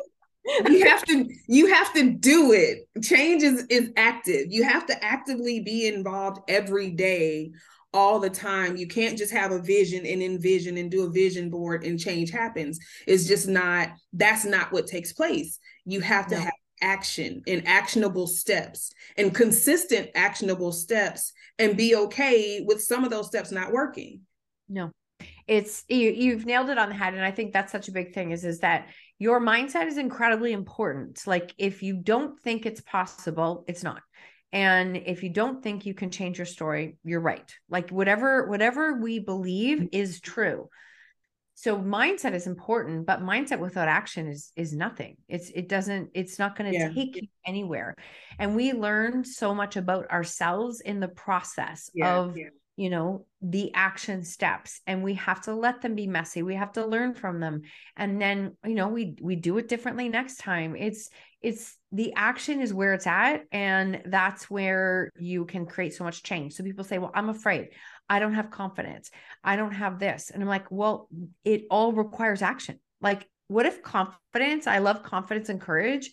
you 0.69 0.87
have 0.87 1.05
to 1.07 1.27
you 1.49 1.67
have 1.73 1.93
to 1.95 2.11
do 2.11 2.53
it. 2.53 2.87
Change 3.03 3.43
is 3.43 3.67
is 3.71 3.91
active. 3.97 4.47
You 4.51 4.65
have 4.65 4.87
to 4.87 5.05
actively 5.05 5.61
be 5.61 5.87
involved 5.87 6.41
every 6.49 6.91
day 6.91 7.53
all 7.95 8.19
the 8.19 8.29
time. 8.29 8.77
You 8.77 8.89
can't 8.89 9.17
just 9.17 9.33
have 9.33 9.53
a 9.53 9.63
vision 9.63 10.05
and 10.05 10.23
envision 10.23 10.77
and 10.77 10.91
do 10.91 11.07
a 11.07 11.11
vision 11.11 11.49
board 11.49 11.85
and 11.85 11.99
change 11.99 12.31
happens. 12.31 12.79
It's 13.07 13.27
just 13.27 13.49
not 13.49 13.91
that's 14.13 14.45
not 14.45 14.73
what 14.73 14.87
takes 14.87 15.13
place. 15.13 15.59
You 15.87 16.01
have 16.01 16.27
to 16.27 16.35
no. 16.35 16.41
have 16.43 16.53
action 16.81 17.43
and 17.47 17.67
actionable 17.67 18.27
steps 18.27 18.93
and 19.17 19.35
consistent 19.35 20.11
actionable 20.15 20.73
steps 20.73 21.33
and 21.59 21.77
be 21.77 21.95
okay 21.95 22.65
with 22.67 22.83
some 22.83 23.05
of 23.05 23.11
those 23.11 23.27
steps 23.27 23.51
not 23.51 23.73
working. 23.73 24.21
No. 24.69 24.91
it's 25.47 25.85
you, 25.89 26.11
you've 26.11 26.47
nailed 26.47 26.71
it 26.71 26.79
on 26.79 26.89
the 26.89 26.95
head 26.95 27.15
and 27.15 27.25
i 27.25 27.31
think 27.31 27.53
that's 27.53 27.71
such 27.71 27.89
a 27.89 27.93
big 27.93 28.15
thing 28.15 28.31
is 28.31 28.45
is 28.45 28.61
that 28.61 28.89
your 29.19 29.41
mindset 29.41 29.87
is 29.87 29.99
incredibly 29.99 30.53
important 30.53 31.25
like 31.27 31.55
if 31.59 31.83
you 31.83 31.95
don't 31.95 32.41
think 32.41 32.67
it's 32.67 32.81
possible 32.81 33.65
it's 33.69 33.83
not 33.83 34.01
and 34.53 34.97
if 34.97 35.23
you 35.23 35.29
don't 35.29 35.63
think 35.63 35.85
you 35.85 35.93
can 35.93 36.11
change 36.11 36.39
your 36.39 36.47
story 36.47 36.97
you're 37.05 37.21
right 37.21 37.55
like 37.69 37.91
whatever 37.91 38.47
whatever 38.49 38.95
we 38.95 39.19
believe 39.19 39.79
mm-hmm. 39.79 39.87
is 39.93 40.21
true 40.21 40.69
so 41.55 41.79
mindset 41.79 42.35
is 42.35 42.47
important 42.47 43.07
but 43.07 43.23
mindset 43.23 43.61
without 43.61 43.89
action 43.89 44.27
is 44.27 44.53
is 44.57 44.73
nothing. 44.73 45.17
It's 45.29 45.51
it 45.51 45.69
doesn't 45.69 46.11
it's 46.15 46.39
not 46.39 46.57
going 46.57 46.73
to 46.73 46.79
yeah. 46.79 46.89
take 46.89 47.17
you 47.17 47.29
anywhere. 47.47 47.95
And 48.39 48.57
we 48.57 48.73
learn 48.73 49.25
so 49.25 49.55
much 49.55 49.77
about 49.77 50.11
ourselves 50.11 50.81
in 50.81 51.01
the 51.01 51.09
process 51.09 51.91
yeah, 51.95 52.17
of 52.17 52.37
yeah. 52.37 52.49
you 52.77 52.91
know 52.91 53.27
the 53.41 53.73
action 53.75 54.25
steps 54.25 54.81
and 54.87 55.05
we 55.05 55.15
have 55.15 55.43
to 55.43 55.55
let 55.55 55.81
them 55.81 55.95
be 55.95 56.09
messy. 56.09 56.43
We 56.43 56.57
have 56.57 56.73
to 56.73 56.87
learn 56.87 57.15
from 57.15 57.39
them. 57.39 57.63
And 57.97 58.21
then 58.21 58.57
you 58.67 58.75
know 58.75 58.89
we 58.89 59.17
we 59.21 59.37
do 59.37 59.57
it 59.59 59.69
differently 59.69 60.09
next 60.09 60.39
time. 60.39 60.75
It's 60.75 61.09
it's 61.41 61.77
the 61.93 62.15
action 62.17 62.63
is 62.63 62.75
where 62.75 62.95
it's 62.95 63.07
at 63.07 63.43
and 63.53 64.03
that's 64.07 64.51
where 64.51 65.11
you 65.17 65.45
can 65.45 65.67
create 65.67 65.95
so 65.95 66.03
much 66.03 66.25
change. 66.25 66.55
So 66.55 66.65
people 66.65 66.85
say 66.85 66.99
well 66.99 67.13
i'm 67.15 67.29
afraid 67.29 67.69
i 68.09 68.19
don't 68.19 68.35
have 68.35 68.51
confidence. 68.51 69.11
I 69.43 69.57
don't 69.57 69.73
have 69.73 69.99
this. 69.99 70.31
And 70.31 70.43
i'm 70.43 70.49
like 70.49 70.71
well 70.71 71.09
it 71.45 71.67
all 71.71 71.93
requires 71.93 72.43
action. 72.43 72.79
Like 73.01 73.29
what 73.49 73.67
if 73.67 73.83
confidence 73.83 74.67
i 74.67 74.79
love 74.79 75.03
confidence 75.03 75.49
and 75.49 75.61
courage. 75.61 76.11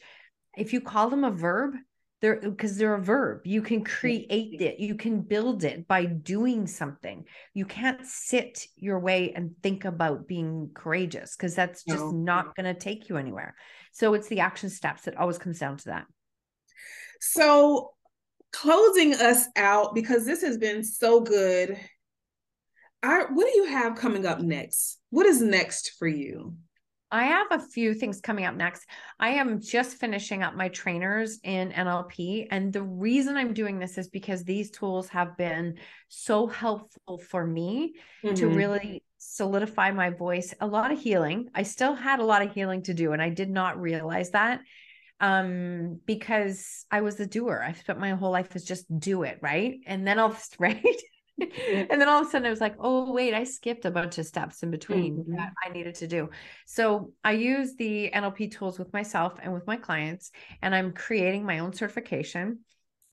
If 0.57 0.73
you 0.73 0.81
call 0.81 1.09
them 1.09 1.23
a 1.23 1.31
verb 1.31 1.75
they're 2.21 2.39
because 2.39 2.77
they're 2.77 2.93
a 2.93 3.01
verb. 3.01 3.41
You 3.45 3.61
can 3.63 3.83
create 3.83 4.61
it. 4.61 4.79
You 4.79 4.95
can 4.95 5.21
build 5.21 5.63
it 5.63 5.87
by 5.87 6.05
doing 6.05 6.67
something. 6.67 7.25
You 7.53 7.65
can't 7.65 8.05
sit 8.05 8.67
your 8.75 8.99
way 8.99 9.33
and 9.33 9.55
think 9.63 9.85
about 9.85 10.27
being 10.27 10.69
courageous 10.75 11.35
because 11.35 11.55
that's 11.55 11.83
just 11.83 12.03
no. 12.03 12.11
not 12.11 12.55
going 12.55 12.71
to 12.71 12.79
take 12.79 13.09
you 13.09 13.17
anywhere. 13.17 13.55
So 13.91 14.13
it's 14.13 14.27
the 14.27 14.41
action 14.41 14.69
steps 14.69 15.07
it 15.07 15.17
always 15.17 15.39
comes 15.39 15.57
down 15.57 15.77
to 15.77 15.85
that. 15.85 16.05
So 17.19 17.91
closing 18.51 19.13
us 19.13 19.47
out 19.55 19.95
because 19.95 20.25
this 20.25 20.41
has 20.41 20.57
been 20.57 20.83
so 20.83 21.21
good 21.21 21.77
I, 23.03 23.23
what 23.31 23.51
do 23.51 23.57
you 23.57 23.65
have 23.65 23.95
coming 23.95 24.25
up 24.25 24.39
next 24.41 24.99
what 25.09 25.25
is 25.25 25.41
next 25.41 25.93
for 25.97 26.07
you 26.07 26.55
I 27.11 27.25
have 27.25 27.47
a 27.51 27.59
few 27.59 27.93
things 27.93 28.21
coming 28.21 28.45
up 28.45 28.55
next. 28.55 28.85
I 29.19 29.31
am 29.31 29.59
just 29.59 29.97
finishing 29.97 30.43
up 30.43 30.55
my 30.55 30.69
trainers 30.69 31.39
in 31.43 31.71
NLP. 31.71 32.47
And 32.49 32.71
the 32.71 32.83
reason 32.83 33.35
I'm 33.35 33.53
doing 33.53 33.79
this 33.79 33.97
is 33.97 34.07
because 34.07 34.43
these 34.45 34.71
tools 34.71 35.09
have 35.09 35.35
been 35.35 35.77
so 36.07 36.47
helpful 36.47 37.17
for 37.17 37.45
me 37.45 37.95
mm-hmm. 38.23 38.35
to 38.35 38.47
really 38.47 39.03
solidify 39.17 39.91
my 39.91 40.09
voice. 40.09 40.53
A 40.61 40.67
lot 40.67 40.91
of 40.91 41.01
healing. 41.01 41.49
I 41.53 41.63
still 41.63 41.95
had 41.95 42.21
a 42.21 42.25
lot 42.25 42.43
of 42.43 42.53
healing 42.53 42.83
to 42.83 42.93
do, 42.93 43.11
and 43.11 43.21
I 43.21 43.29
did 43.29 43.49
not 43.49 43.79
realize 43.79 44.31
that 44.31 44.61
um 45.21 45.99
because 46.05 46.85
i 46.91 47.01
was 47.01 47.19
a 47.19 47.25
doer 47.25 47.63
i 47.65 47.71
spent 47.71 47.99
my 47.99 48.11
whole 48.11 48.31
life 48.31 48.55
as 48.55 48.63
just 48.63 48.85
do 48.99 49.23
it 49.23 49.37
right 49.41 49.79
and 49.85 50.05
then 50.05 50.19
i'll 50.19 50.35
right 50.59 50.83
and 51.39 52.01
then 52.01 52.07
all 52.07 52.21
of 52.21 52.27
a 52.27 52.29
sudden 52.29 52.47
I 52.47 52.49
was 52.49 52.61
like, 52.61 52.75
oh, 52.79 53.11
wait, 53.11 53.33
I 53.33 53.43
skipped 53.43 53.85
a 53.85 53.91
bunch 53.91 54.17
of 54.17 54.25
steps 54.25 54.63
in 54.63 54.71
between 54.71 55.17
mm-hmm. 55.17 55.35
that 55.35 55.53
I 55.65 55.69
needed 55.69 55.95
to 55.95 56.07
do. 56.07 56.29
So 56.65 57.13
I 57.23 57.33
use 57.33 57.75
the 57.75 58.11
NLP 58.13 58.51
tools 58.51 58.77
with 58.77 58.91
myself 58.93 59.39
and 59.41 59.53
with 59.53 59.65
my 59.67 59.75
clients, 59.75 60.31
and 60.61 60.75
I'm 60.75 60.93
creating 60.93 61.45
my 61.45 61.59
own 61.59 61.73
certification. 61.73 62.59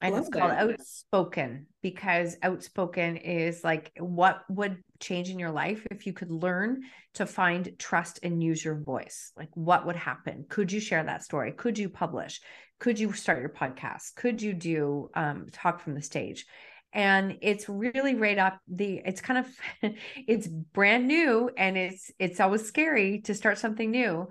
And 0.01 0.15
Love 0.15 0.27
it's 0.27 0.31
called. 0.31 0.53
Outspoken 0.53 1.67
because 1.83 2.37
outspoken 2.43 3.17
is 3.17 3.65
like 3.65 3.91
what 3.99 4.43
would 4.49 4.79
change 5.01 5.29
in 5.29 5.39
your 5.39 5.51
life 5.51 5.85
if 5.91 6.07
you 6.07 6.13
could 6.13 6.31
learn 6.31 6.83
to 7.15 7.27
find 7.27 7.73
trust 7.79 8.21
and 8.23 8.43
use 8.43 8.65
your 8.65 8.77
voice. 8.77 9.33
Like, 9.37 9.51
what 9.55 9.87
would 9.87 9.97
happen? 9.97 10.47
Could 10.49 10.71
you 10.71 10.79
share 10.79 11.03
that 11.03 11.25
story? 11.25 11.53
Could 11.53 11.79
you 11.79 11.89
publish? 11.89 12.41
Could 12.79 13.01
you 13.01 13.13
start 13.13 13.41
your 13.41 13.49
podcast? 13.49 14.15
Could 14.15 14.41
you 14.41 14.55
do 14.55 15.11
um, 15.15 15.47
talk 15.53 15.81
from 15.81 15.95
the 15.95 16.03
stage? 16.03 16.47
and 16.93 17.37
it's 17.43 17.69
really 17.69 18.15
right 18.15 18.39
up 18.39 18.61
the 18.67 19.01
it's 19.05 19.21
kind 19.21 19.45
of 19.45 19.93
it's 20.27 20.47
brand 20.47 21.07
new 21.07 21.51
and 21.57 21.77
it's 21.77 22.11
it's 22.19 22.41
always 22.41 22.65
scary 22.65 23.21
to 23.21 23.35
start 23.35 23.59
something 23.59 23.91
new 23.91 24.27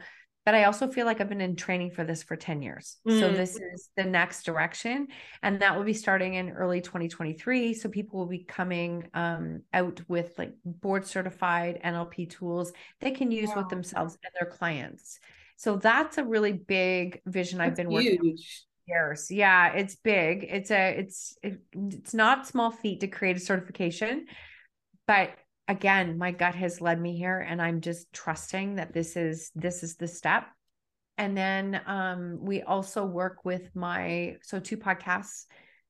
but 0.47 0.55
i 0.55 0.63
also 0.63 0.87
feel 0.87 1.05
like 1.05 1.19
i've 1.19 1.27
been 1.27 1.41
in 1.41 1.57
training 1.57 1.91
for 1.91 2.05
this 2.05 2.23
for 2.23 2.37
10 2.37 2.61
years 2.61 2.97
mm. 3.05 3.19
so 3.19 3.29
this 3.29 3.57
is 3.57 3.89
the 3.97 4.03
next 4.05 4.43
direction 4.43 5.05
and 5.43 5.59
that 5.59 5.75
will 5.75 5.83
be 5.83 5.93
starting 5.93 6.35
in 6.35 6.51
early 6.51 6.79
2023 6.79 7.73
so 7.73 7.89
people 7.89 8.17
will 8.17 8.27
be 8.27 8.45
coming 8.45 9.05
um, 9.13 9.61
out 9.73 9.99
with 10.07 10.31
like 10.37 10.53
board 10.63 11.05
certified 11.05 11.81
nlp 11.83 12.29
tools 12.29 12.71
they 13.01 13.11
can 13.11 13.29
use 13.29 13.49
wow. 13.49 13.57
with 13.57 13.69
themselves 13.69 14.17
and 14.23 14.31
their 14.39 14.49
clients 14.49 15.19
so 15.57 15.75
that's 15.75 16.17
a 16.17 16.23
really 16.23 16.53
big 16.53 17.21
vision 17.25 17.57
that's 17.57 17.71
i've 17.71 17.75
been 17.75 17.89
working. 17.89 18.11
huge. 18.11 18.19
working 18.19 18.37
years. 18.87 19.29
Yeah, 19.29 19.73
it's 19.73 19.95
big. 19.95 20.47
It's 20.49 20.71
a 20.71 20.99
it's 20.99 21.37
it, 21.43 21.59
it's 21.73 22.13
not 22.13 22.47
small 22.47 22.71
feat 22.71 23.01
to 23.01 23.07
create 23.07 23.35
a 23.35 23.39
certification, 23.41 24.27
but 25.07 25.31
again, 25.67 26.17
my 26.17 26.31
gut 26.31 26.55
has 26.55 26.81
led 26.81 26.99
me 26.99 27.17
here 27.17 27.39
and 27.39 27.61
I'm 27.61 27.81
just 27.81 28.11
trusting 28.13 28.75
that 28.75 28.93
this 28.93 29.15
is 29.15 29.51
this 29.55 29.83
is 29.83 29.95
the 29.95 30.07
step. 30.07 30.45
And 31.17 31.35
then 31.35 31.81
um 31.85 32.39
we 32.41 32.61
also 32.61 33.05
work 33.05 33.43
with 33.43 33.69
my 33.75 34.35
so 34.43 34.59
two 34.59 34.77
podcasts. 34.77 35.45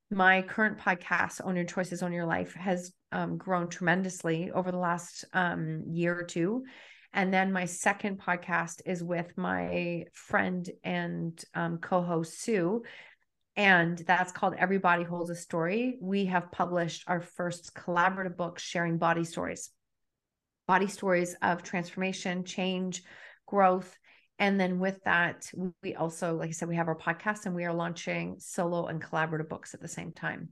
My 0.09 0.41
current 0.41 0.79
podcast, 0.79 1.41
Own 1.43 1.57
Your 1.57 1.65
Choices, 1.65 2.01
Own 2.01 2.13
Your 2.13 2.25
Life, 2.25 2.53
has 2.53 2.93
um, 3.11 3.37
grown 3.37 3.67
tremendously 3.67 4.51
over 4.51 4.71
the 4.71 4.77
last 4.77 5.25
um, 5.33 5.83
year 5.85 6.17
or 6.17 6.23
two. 6.23 6.63
And 7.11 7.33
then 7.33 7.51
my 7.51 7.65
second 7.65 8.21
podcast 8.21 8.81
is 8.85 9.03
with 9.03 9.37
my 9.37 10.05
friend 10.13 10.69
and 10.83 11.43
um, 11.53 11.79
co 11.79 12.01
host, 12.01 12.41
Sue. 12.41 12.83
And 13.57 13.97
that's 13.97 14.31
called 14.31 14.53
Everybody 14.55 15.01
Holds 15.01 15.31
a 15.31 15.35
Story. 15.35 15.97
We 15.99 16.25
have 16.25 16.51
published 16.51 17.05
our 17.07 17.19
first 17.19 17.73
collaborative 17.73 18.37
book 18.37 18.59
sharing 18.59 18.99
body 18.99 19.23
stories, 19.23 19.71
body 20.67 20.85
stories 20.85 21.35
of 21.41 21.63
transformation, 21.63 22.43
change, 22.43 23.01
growth. 23.47 23.97
And 24.37 24.59
then 24.59 24.77
with 24.77 25.03
that, 25.05 25.49
we 25.81 25.95
also, 25.95 26.35
like 26.35 26.49
I 26.49 26.51
said, 26.51 26.69
we 26.69 26.75
have 26.75 26.87
our 26.87 26.95
podcast 26.95 27.47
and 27.47 27.55
we 27.55 27.65
are 27.65 27.73
launching 27.73 28.35
solo 28.37 28.85
and 28.85 29.01
collaborative 29.01 29.49
books 29.49 29.73
at 29.73 29.81
the 29.81 29.87
same 29.87 30.11
time. 30.11 30.49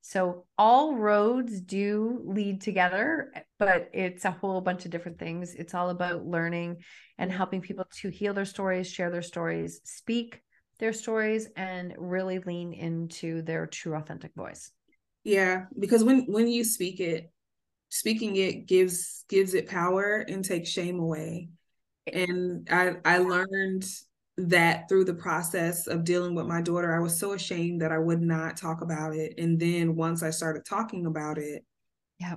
So 0.00 0.46
all 0.56 0.94
roads 0.94 1.60
do 1.60 2.22
lead 2.24 2.62
together, 2.62 3.32
but 3.58 3.90
it's 3.92 4.24
a 4.24 4.30
whole 4.30 4.62
bunch 4.62 4.86
of 4.86 4.90
different 4.90 5.18
things. 5.18 5.54
It's 5.54 5.74
all 5.74 5.90
about 5.90 6.24
learning 6.24 6.78
and 7.18 7.30
helping 7.30 7.60
people 7.60 7.86
to 7.96 8.08
heal 8.08 8.32
their 8.32 8.44
stories, 8.46 8.90
share 8.90 9.10
their 9.10 9.20
stories, 9.20 9.80
speak 9.84 10.40
their 10.78 10.92
stories 10.92 11.48
and 11.56 11.94
really 11.98 12.38
lean 12.40 12.72
into 12.72 13.42
their 13.42 13.66
true 13.66 13.94
authentic 13.94 14.34
voice. 14.34 14.72
Yeah, 15.24 15.64
because 15.78 16.04
when 16.04 16.24
when 16.26 16.46
you 16.48 16.64
speak 16.64 17.00
it, 17.00 17.30
speaking 17.88 18.36
it 18.36 18.66
gives 18.66 19.24
gives 19.28 19.54
it 19.54 19.68
power 19.68 20.24
and 20.28 20.44
takes 20.44 20.68
shame 20.68 21.00
away. 21.00 21.48
And 22.12 22.68
I 22.70 22.96
I 23.04 23.18
learned 23.18 23.84
that 24.38 24.88
through 24.88 25.04
the 25.04 25.14
process 25.14 25.86
of 25.86 26.04
dealing 26.04 26.34
with 26.34 26.46
my 26.46 26.60
daughter, 26.60 26.94
I 26.94 27.00
was 27.00 27.18
so 27.18 27.32
ashamed 27.32 27.80
that 27.80 27.90
I 27.92 27.98
would 27.98 28.20
not 28.20 28.56
talk 28.56 28.82
about 28.82 29.14
it. 29.14 29.34
And 29.38 29.58
then 29.58 29.96
once 29.96 30.22
I 30.22 30.30
started 30.30 30.64
talking 30.64 31.06
about 31.06 31.38
it, 31.38 31.64
yeah, 32.20 32.36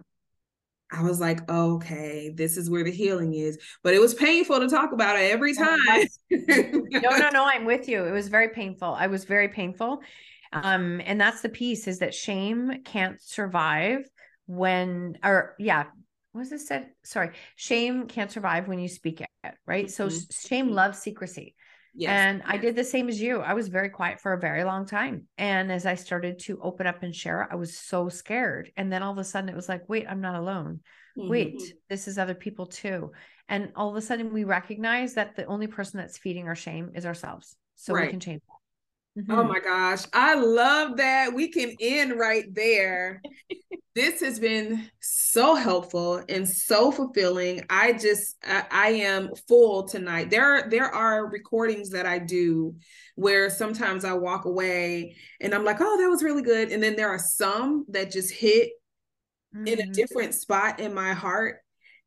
I 0.91 1.03
was 1.03 1.19
like, 1.19 1.47
okay, 1.49 2.31
this 2.33 2.57
is 2.57 2.69
where 2.69 2.83
the 2.83 2.91
healing 2.91 3.33
is. 3.33 3.59
But 3.83 3.93
it 3.93 4.01
was 4.01 4.13
painful 4.13 4.59
to 4.59 4.67
talk 4.67 4.91
about 4.91 5.19
it 5.19 5.31
every 5.31 5.53
time. 5.53 5.77
no, 6.31 7.09
no, 7.09 7.29
no, 7.33 7.45
I'm 7.45 7.65
with 7.65 7.87
you. 7.87 8.05
It 8.05 8.11
was 8.11 8.27
very 8.27 8.49
painful. 8.49 8.93
I 8.93 9.07
was 9.07 9.25
very 9.25 9.49
painful. 9.49 10.01
Um, 10.51 10.99
and 11.05 11.21
that's 11.21 11.41
the 11.41 11.49
piece 11.49 11.87
is 11.87 11.99
that 11.99 12.13
shame 12.13 12.81
can't 12.83 13.21
survive 13.21 14.09
when 14.47 15.17
or 15.23 15.55
yeah, 15.59 15.85
what 16.31 16.39
was 16.39 16.49
this 16.49 16.67
said? 16.67 16.87
Sorry, 17.03 17.31
shame 17.55 18.07
can't 18.07 18.31
survive 18.31 18.67
when 18.67 18.79
you 18.79 18.87
speak 18.87 19.21
it, 19.21 19.29
right? 19.67 19.85
Mm-hmm. 19.85 20.09
So 20.09 20.47
shame 20.47 20.71
loves 20.71 20.99
secrecy. 20.99 21.55
Yes. 21.95 22.11
And 22.11 22.43
I 22.45 22.57
did 22.57 22.75
the 22.75 22.83
same 22.83 23.09
as 23.09 23.19
you. 23.19 23.39
I 23.39 23.53
was 23.53 23.67
very 23.67 23.89
quiet 23.89 24.19
for 24.19 24.33
a 24.33 24.39
very 24.39 24.63
long 24.63 24.85
time. 24.85 25.27
And 25.37 25.71
as 25.71 25.85
I 25.85 25.95
started 25.95 26.39
to 26.39 26.59
open 26.61 26.87
up 26.87 27.03
and 27.03 27.15
share, 27.15 27.47
I 27.51 27.55
was 27.55 27.77
so 27.77 28.09
scared. 28.09 28.71
And 28.77 28.91
then 28.91 29.03
all 29.03 29.11
of 29.11 29.17
a 29.17 29.23
sudden 29.23 29.49
it 29.49 29.55
was 29.55 29.69
like, 29.69 29.87
wait, 29.89 30.05
I'm 30.07 30.21
not 30.21 30.35
alone. 30.35 30.81
Mm-hmm. 31.17 31.29
Wait, 31.29 31.61
this 31.89 32.07
is 32.07 32.17
other 32.17 32.35
people 32.35 32.67
too. 32.67 33.11
And 33.47 33.71
all 33.75 33.89
of 33.89 33.95
a 33.95 34.01
sudden 34.01 34.31
we 34.31 34.43
recognize 34.43 35.15
that 35.15 35.35
the 35.35 35.45
only 35.45 35.67
person 35.67 35.97
that's 35.97 36.17
feeding 36.17 36.47
our 36.47 36.55
shame 36.55 36.91
is 36.93 37.05
ourselves. 37.05 37.55
So 37.75 37.93
right. 37.93 38.05
we 38.05 38.11
can 38.11 38.19
change 38.19 38.41
that. 38.47 38.53
Oh 39.17 39.21
mm-hmm. 39.21 39.39
Oh 39.39 39.43
my 39.43 39.59
gosh. 39.59 40.05
I 40.13 40.35
love 40.35 40.97
that. 40.97 41.33
We 41.33 41.49
can 41.49 41.75
end 41.81 42.19
right 42.19 42.45
there. 42.53 43.21
this 43.95 44.21
has 44.21 44.39
been 44.39 44.89
so 45.31 45.55
helpful 45.55 46.23
and 46.29 46.47
so 46.47 46.91
fulfilling. 46.91 47.65
I 47.69 47.93
just 47.93 48.35
I, 48.43 48.65
I, 48.71 48.89
am 48.89 49.29
full 49.47 49.87
tonight. 49.87 50.29
There 50.29 50.43
are 50.43 50.69
there 50.69 50.89
are 50.89 51.29
recordings 51.29 51.89
that 51.91 52.05
I 52.05 52.19
do 52.19 52.75
where 53.15 53.49
sometimes 53.49 54.05
I 54.05 54.13
walk 54.13 54.45
away 54.45 55.15
and 55.41 55.53
I'm 55.53 55.65
like, 55.65 55.77
"Oh, 55.79 55.97
that 55.97 56.09
was 56.09 56.23
really 56.23 56.43
good." 56.43 56.71
And 56.71 56.81
then 56.81 56.95
there 56.95 57.09
are 57.09 57.19
some 57.19 57.85
that 57.89 58.11
just 58.11 58.33
hit 58.33 58.71
mm-hmm. 59.55 59.67
in 59.67 59.79
a 59.79 59.83
mm-hmm. 59.83 59.91
different 59.91 60.33
spot 60.33 60.79
in 60.79 60.93
my 60.93 61.13
heart 61.13 61.57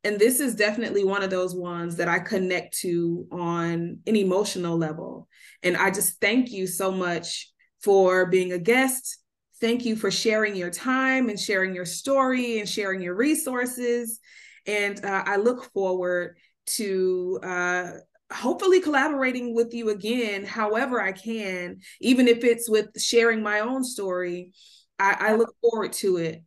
And 0.03 0.19
this 0.19 0.39
is 0.39 0.55
definitely 0.55 1.05
one 1.05 1.23
of 1.23 1.29
those 1.29 1.55
ones 1.55 1.95
that 1.95 2.09
I 2.09 2.19
connect 2.19 2.77
to 2.79 3.25
on 3.31 3.99
an 4.05 4.15
emotional 4.15 4.77
level. 4.77 5.29
And 5.63 5.77
I 5.77 5.91
just 5.91 6.19
thank 6.19 6.51
you 6.51 6.67
so 6.67 6.91
much 6.91 7.51
for 7.81 8.25
being 8.25 8.51
a 8.51 8.59
guest. 8.59 9.22
Thank 9.63 9.85
you 9.85 9.95
for 9.95 10.11
sharing 10.11 10.57
your 10.57 10.69
time 10.69 11.29
and 11.29 11.39
sharing 11.39 11.73
your 11.73 11.85
story 11.85 12.59
and 12.59 12.67
sharing 12.67 12.99
your 12.99 13.15
resources. 13.15 14.19
And 14.67 15.03
uh, 15.05 15.23
I 15.25 15.37
look 15.37 15.71
forward 15.71 16.35
to 16.75 17.39
uh, 17.41 17.91
hopefully 18.29 18.81
collaborating 18.81 19.55
with 19.55 19.73
you 19.73 19.91
again, 19.91 20.43
however 20.43 21.01
I 21.01 21.13
can, 21.13 21.77
even 22.01 22.27
if 22.27 22.43
it's 22.43 22.69
with 22.69 22.89
sharing 22.99 23.41
my 23.41 23.61
own 23.61 23.85
story. 23.85 24.51
I, 24.99 25.15
I 25.17 25.35
look 25.35 25.55
forward 25.61 25.93
to 25.93 26.17
it. 26.17 26.43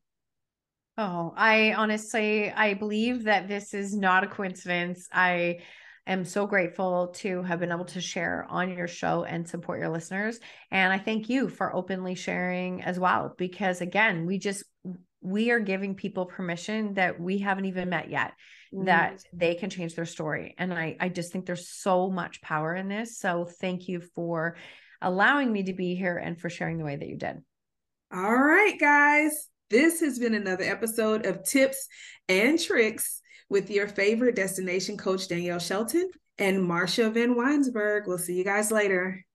Oh, 0.99 1.33
I 1.39 1.73
honestly, 1.73 2.51
I 2.51 2.75
believe 2.75 3.25
that 3.25 3.49
this 3.49 3.73
is 3.73 3.97
not 3.97 4.25
a 4.25 4.29
coincidence. 4.29 5.09
I 5.11 5.61
am 6.07 6.25
so 6.25 6.47
grateful 6.47 7.09
to 7.17 7.43
have 7.43 7.61
been 7.61 7.73
able 7.73 7.85
to 7.87 8.01
share 8.01 8.47
on 8.49 8.71
your 8.77 8.89
show 8.89 9.25
and 9.25 9.49
support 9.49 9.81
your 9.81 9.89
listeners. 9.89 10.39
And 10.71 10.93
I 10.93 10.99
thank 10.99 11.29
you 11.29 11.49
for 11.49 11.75
openly 11.75 12.15
sharing 12.15 12.83
as 12.83 12.99
well, 12.99 13.35
because 13.37 13.81
again, 13.81 14.27
we 14.27 14.39
just, 14.39 14.65
we 15.21 15.51
are 15.51 15.61
giving 15.61 15.95
people 15.95 16.27
permission 16.27 16.95
that 16.95 17.21
we 17.21 17.39
haven't 17.39 17.65
even 17.65 17.89
met 17.89 18.11
yet 18.11 18.33
mm. 18.73 18.87
that 18.87 19.23
they 19.33 19.55
can 19.55 19.71
change 19.71 19.95
their 19.95 20.07
story. 20.07 20.55
And 20.59 20.73
I, 20.73 20.97
I 21.01 21.09
just 21.09 21.33
think 21.33 21.47
there's 21.47 21.69
so 21.69 22.09
much 22.11 22.41
power 22.41 22.75
in 22.75 22.89
this. 22.89 23.19
So 23.19 23.49
thank 23.61 23.89
you 23.89 24.01
for 24.15 24.57
allowing 25.03 25.53
me 25.53 25.65
to 25.65 25.73
be 25.73 25.95
here 25.95 26.17
and 26.17 26.41
for 26.41 26.49
sharing 26.49 26.79
the 26.79 26.85
way 26.85 26.97
that 26.97 27.09
you 27.09 27.17
did. 27.17 27.37
All 28.13 28.35
right, 28.37 28.79
guys. 28.79 29.49
This 29.69 29.99
has 29.99 30.21
been 30.21 30.35
another 30.35 30.63
episode 30.63 31.27
of 31.27 31.43
Tips 31.43 31.89
and 32.29 32.61
Tricks 32.61 33.21
with 33.49 33.71
your 33.71 33.89
favorite 33.89 34.37
destination 34.37 34.97
coach, 34.97 35.29
Danielle 35.29 35.59
Shelton 35.59 36.11
and 36.39 36.63
Marcia 36.63 37.11
Van 37.11 37.35
Weinsberg. 37.35 38.07
We'll 38.07 38.19
see 38.19 38.35
you 38.35 38.45
guys 38.45 38.71
later. 38.71 39.26